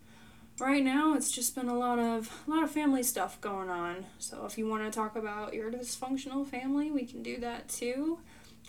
Right 0.60 0.84
now 0.84 1.14
it's 1.16 1.32
just 1.32 1.56
been 1.56 1.70
a 1.70 1.78
lot 1.78 2.00
of 2.00 2.44
a 2.48 2.52
lot 2.52 2.64
of 2.64 2.72
family 2.72 3.04
stuff 3.04 3.40
going 3.42 3.70
on. 3.70 4.06
So 4.20 4.46
if 4.46 4.58
you 4.58 4.68
want 4.68 4.84
to 4.84 4.92
talk 4.92 5.16
about 5.16 5.54
your 5.54 5.72
dysfunctional 5.72 6.46
family, 6.46 6.92
we 6.92 7.06
can 7.06 7.24
do 7.24 7.38
that 7.40 7.70
too. 7.70 8.20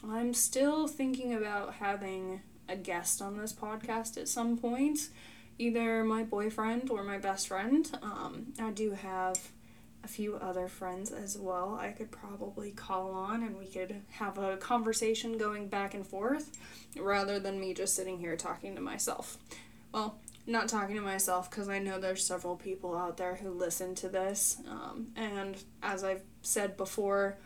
I'm 0.09 0.33
still 0.33 0.87
thinking 0.87 1.35
about 1.35 1.75
having 1.75 2.41
a 2.69 2.77
guest 2.77 3.21
on 3.21 3.37
this 3.37 3.53
podcast 3.53 4.17
at 4.17 4.29
some 4.29 4.57
point, 4.57 5.09
either 5.59 6.05
my 6.05 6.23
boyfriend 6.23 6.91
or 6.91 7.03
my 7.03 7.19
best 7.19 7.49
friend. 7.49 7.91
Um, 8.01 8.55
I 8.59 8.71
do 8.71 8.93
have 8.93 9.51
a 10.03 10.09
few 10.09 10.37
other 10.37 10.67
friends 10.69 11.11
as 11.11 11.37
well 11.37 11.79
I 11.81 11.91
could 11.91 12.11
probably 12.11 12.71
call 12.71 13.13
on 13.13 13.43
and 13.43 13.59
we 13.59 13.67
could 13.67 14.03
have 14.13 14.39
a 14.39 14.57
conversation 14.57 15.39
going 15.39 15.69
back 15.69 15.95
and 15.95 16.07
forth 16.07 16.57
rather 16.99 17.39
than 17.39 17.61
me 17.61 17.75
just 17.75 17.95
sitting 17.95 18.19
here 18.19 18.37
talking 18.37 18.75
to 18.75 18.81
myself. 18.81 19.39
Well, 19.93 20.19
not 20.47 20.69
talking 20.69 20.97
to 20.97 21.03
myself 21.03 21.51
because 21.51 21.69
I 21.69 21.79
know 21.79 21.99
there's 21.99 22.25
several 22.25 22.57
people 22.57 22.97
out 22.97 23.17
there 23.17 23.37
who 23.37 23.51
listen 23.51 23.95
to 23.97 24.09
this. 24.09 24.59
Um, 24.69 25.09
and 25.17 25.57
as 25.83 26.03
I've 26.03 26.23
said 26.43 26.77
before, 26.77 27.37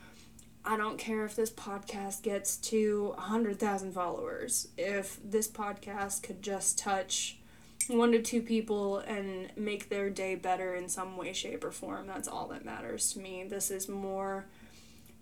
I 0.65 0.77
don't 0.77 0.97
care 0.97 1.25
if 1.25 1.37
this 1.37 1.51
podcast 1.51 2.23
gets 2.23 2.57
to 2.57 3.13
100,000 3.17 3.93
followers. 3.93 4.69
If 4.79 5.19
this 5.23 5.49
podcast 5.49 6.23
could 6.23 6.41
just 6.41 6.79
touch 6.79 7.39
one 7.89 8.13
to 8.13 8.23
two 8.23 8.43
people 8.43 8.99
and 8.99 9.51
make 9.57 9.89
their 9.89 10.11
day 10.11 10.35
better 10.35 10.75
in 10.75 10.89
some 10.89 11.17
way, 11.17 11.33
shape, 11.33 11.65
or 11.65 11.73
form, 11.73 12.07
that's 12.07 12.29
all 12.29 12.49
that 12.49 12.65
matters 12.65 13.13
to 13.13 13.21
me. 13.21 13.45
This 13.45 13.71
is 13.71 13.89
more 13.89 14.47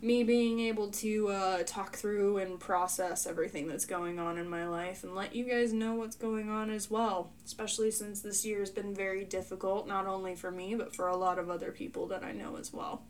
me 0.02 0.24
being 0.24 0.58
able 0.58 0.90
to 0.90 1.28
uh, 1.28 1.62
talk 1.64 1.94
through 1.94 2.38
and 2.38 2.58
process 2.58 3.24
everything 3.24 3.68
that's 3.68 3.84
going 3.84 4.18
on 4.18 4.36
in 4.36 4.48
my 4.48 4.66
life 4.66 5.04
and 5.04 5.14
let 5.14 5.34
you 5.34 5.44
guys 5.44 5.72
know 5.72 5.94
what's 5.94 6.16
going 6.16 6.50
on 6.50 6.70
as 6.70 6.90
well, 6.90 7.30
especially 7.44 7.90
since 7.90 8.20
this 8.20 8.44
year 8.44 8.58
has 8.58 8.70
been 8.70 8.92
very 8.92 9.24
difficult, 9.24 9.86
not 9.86 10.06
only 10.06 10.34
for 10.34 10.50
me, 10.50 10.74
but 10.74 10.94
for 10.94 11.06
a 11.06 11.16
lot 11.16 11.38
of 11.38 11.48
other 11.48 11.70
people 11.70 12.08
that 12.08 12.24
I 12.24 12.32
know 12.32 12.56
as 12.56 12.72
well. 12.72 13.04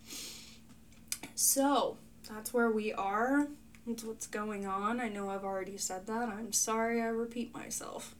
So, 1.34 1.96
that's 2.28 2.52
where 2.52 2.70
we 2.70 2.92
are. 2.92 3.48
That's 3.86 4.04
what's 4.04 4.26
going 4.26 4.66
on. 4.66 5.00
I 5.00 5.08
know 5.08 5.30
I've 5.30 5.44
already 5.44 5.78
said 5.78 6.06
that. 6.06 6.28
I'm 6.28 6.52
sorry 6.52 7.00
I 7.00 7.06
repeat 7.06 7.54
myself. 7.54 8.14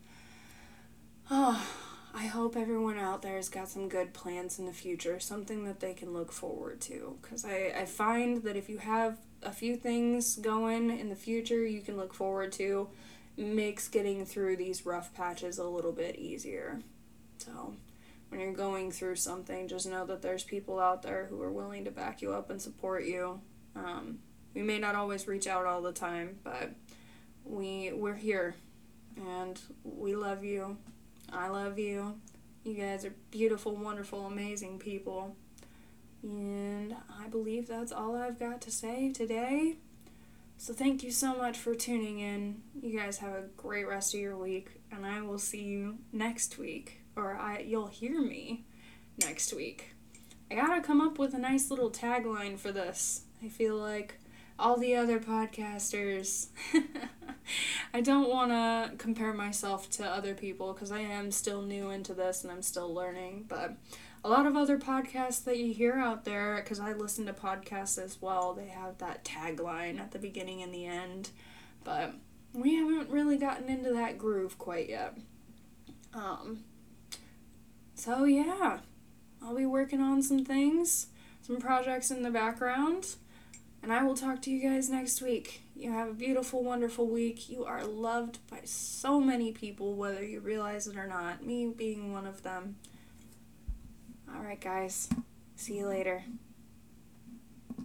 Oh, 1.34 1.66
I 2.12 2.26
hope 2.26 2.58
everyone 2.58 2.98
out 2.98 3.22
there 3.22 3.36
has 3.36 3.48
got 3.48 3.70
some 3.70 3.88
good 3.88 4.12
plans 4.12 4.58
in 4.58 4.66
the 4.66 4.72
future, 4.74 5.18
something 5.18 5.64
that 5.64 5.80
they 5.80 5.94
can 5.94 6.12
look 6.12 6.30
forward 6.30 6.82
to. 6.82 7.16
Because 7.22 7.46
I, 7.46 7.72
I 7.74 7.86
find 7.86 8.42
that 8.42 8.54
if 8.54 8.68
you 8.68 8.76
have 8.76 9.16
a 9.42 9.50
few 9.50 9.76
things 9.76 10.36
going 10.36 10.90
in 10.90 11.08
the 11.08 11.16
future 11.16 11.64
you 11.64 11.80
can 11.80 11.96
look 11.96 12.12
forward 12.12 12.52
to, 12.52 12.90
makes 13.38 13.88
getting 13.88 14.26
through 14.26 14.58
these 14.58 14.84
rough 14.84 15.14
patches 15.14 15.56
a 15.56 15.64
little 15.64 15.92
bit 15.92 16.16
easier. 16.16 16.80
So, 17.38 17.76
when 18.28 18.38
you're 18.38 18.52
going 18.52 18.92
through 18.92 19.16
something, 19.16 19.68
just 19.68 19.88
know 19.88 20.04
that 20.04 20.20
there's 20.20 20.44
people 20.44 20.78
out 20.78 21.00
there 21.00 21.28
who 21.30 21.40
are 21.40 21.50
willing 21.50 21.86
to 21.86 21.90
back 21.90 22.20
you 22.20 22.34
up 22.34 22.50
and 22.50 22.60
support 22.60 23.06
you. 23.06 23.40
Um, 23.74 24.18
we 24.52 24.60
may 24.60 24.78
not 24.78 24.96
always 24.96 25.26
reach 25.26 25.46
out 25.46 25.64
all 25.64 25.80
the 25.80 25.92
time, 25.92 26.40
but 26.44 26.72
we 27.42 27.90
we're 27.94 28.16
here, 28.16 28.54
and 29.16 29.58
we 29.82 30.14
love 30.14 30.44
you 30.44 30.76
I 31.32 31.48
love 31.48 31.78
you. 31.78 32.20
You 32.64 32.74
guys 32.74 33.04
are 33.04 33.14
beautiful, 33.30 33.74
wonderful, 33.74 34.26
amazing 34.26 34.78
people. 34.78 35.34
And 36.22 36.94
I 37.18 37.26
believe 37.28 37.66
that's 37.66 37.90
all 37.90 38.14
I've 38.16 38.38
got 38.38 38.60
to 38.62 38.70
say 38.70 39.10
today. 39.10 39.76
So 40.58 40.72
thank 40.72 41.02
you 41.02 41.10
so 41.10 41.34
much 41.34 41.58
for 41.58 41.74
tuning 41.74 42.20
in. 42.20 42.62
You 42.80 42.96
guys 42.96 43.18
have 43.18 43.32
a 43.32 43.48
great 43.56 43.88
rest 43.88 44.14
of 44.14 44.20
your 44.20 44.36
week, 44.36 44.80
and 44.92 45.04
I 45.04 45.20
will 45.22 45.38
see 45.38 45.62
you 45.62 45.98
next 46.12 46.56
week, 46.56 47.00
or 47.16 47.34
I 47.34 47.60
you'll 47.66 47.88
hear 47.88 48.20
me 48.22 48.64
next 49.18 49.52
week. 49.52 49.94
I 50.50 50.54
gotta 50.54 50.80
come 50.80 51.00
up 51.00 51.18
with 51.18 51.34
a 51.34 51.38
nice 51.38 51.68
little 51.68 51.90
tagline 51.90 52.58
for 52.58 52.70
this. 52.70 53.22
I 53.42 53.48
feel 53.48 53.76
like 53.76 54.20
all 54.56 54.76
the 54.76 54.94
other 54.94 55.18
podcasters. 55.18 56.48
I 57.94 58.00
don't 58.00 58.30
want 58.30 58.52
to 58.52 58.96
compare 58.96 59.34
myself 59.34 59.90
to 59.90 60.06
other 60.06 60.34
people 60.34 60.72
because 60.72 60.90
I 60.90 61.00
am 61.00 61.30
still 61.30 61.60
new 61.60 61.90
into 61.90 62.14
this 62.14 62.42
and 62.42 62.50
I'm 62.50 62.62
still 62.62 62.92
learning. 62.92 63.44
But 63.48 63.76
a 64.24 64.28
lot 64.28 64.46
of 64.46 64.56
other 64.56 64.78
podcasts 64.78 65.44
that 65.44 65.58
you 65.58 65.74
hear 65.74 65.94
out 65.94 66.24
there, 66.24 66.56
because 66.56 66.80
I 66.80 66.92
listen 66.92 67.26
to 67.26 67.34
podcasts 67.34 68.02
as 68.02 68.22
well, 68.22 68.54
they 68.54 68.68
have 68.68 68.98
that 68.98 69.24
tagline 69.24 70.00
at 70.00 70.12
the 70.12 70.18
beginning 70.18 70.62
and 70.62 70.72
the 70.72 70.86
end. 70.86 71.30
But 71.84 72.14
we 72.54 72.76
haven't 72.76 73.10
really 73.10 73.36
gotten 73.36 73.68
into 73.68 73.92
that 73.92 74.16
groove 74.16 74.58
quite 74.58 74.88
yet. 74.88 75.18
Um, 76.14 76.64
so, 77.94 78.24
yeah, 78.24 78.78
I'll 79.42 79.56
be 79.56 79.66
working 79.66 80.00
on 80.00 80.22
some 80.22 80.44
things, 80.44 81.08
some 81.42 81.58
projects 81.58 82.10
in 82.10 82.22
the 82.22 82.30
background. 82.30 83.16
And 83.82 83.92
I 83.92 84.02
will 84.04 84.14
talk 84.14 84.40
to 84.42 84.50
you 84.50 84.66
guys 84.66 84.88
next 84.88 85.20
week. 85.20 85.61
You 85.74 85.90
have 85.90 86.08
a 86.08 86.14
beautiful, 86.14 86.62
wonderful 86.62 87.08
week. 87.08 87.48
You 87.48 87.64
are 87.64 87.84
loved 87.84 88.38
by 88.50 88.60
so 88.64 89.20
many 89.20 89.52
people, 89.52 89.94
whether 89.94 90.24
you 90.24 90.40
realize 90.40 90.86
it 90.86 90.96
or 90.96 91.06
not, 91.06 91.44
me 91.44 91.66
being 91.66 92.12
one 92.12 92.26
of 92.26 92.42
them. 92.42 92.76
Alright, 94.34 94.60
guys. 94.60 95.08
See 95.56 95.78
you 95.78 95.86
later. 95.86 96.24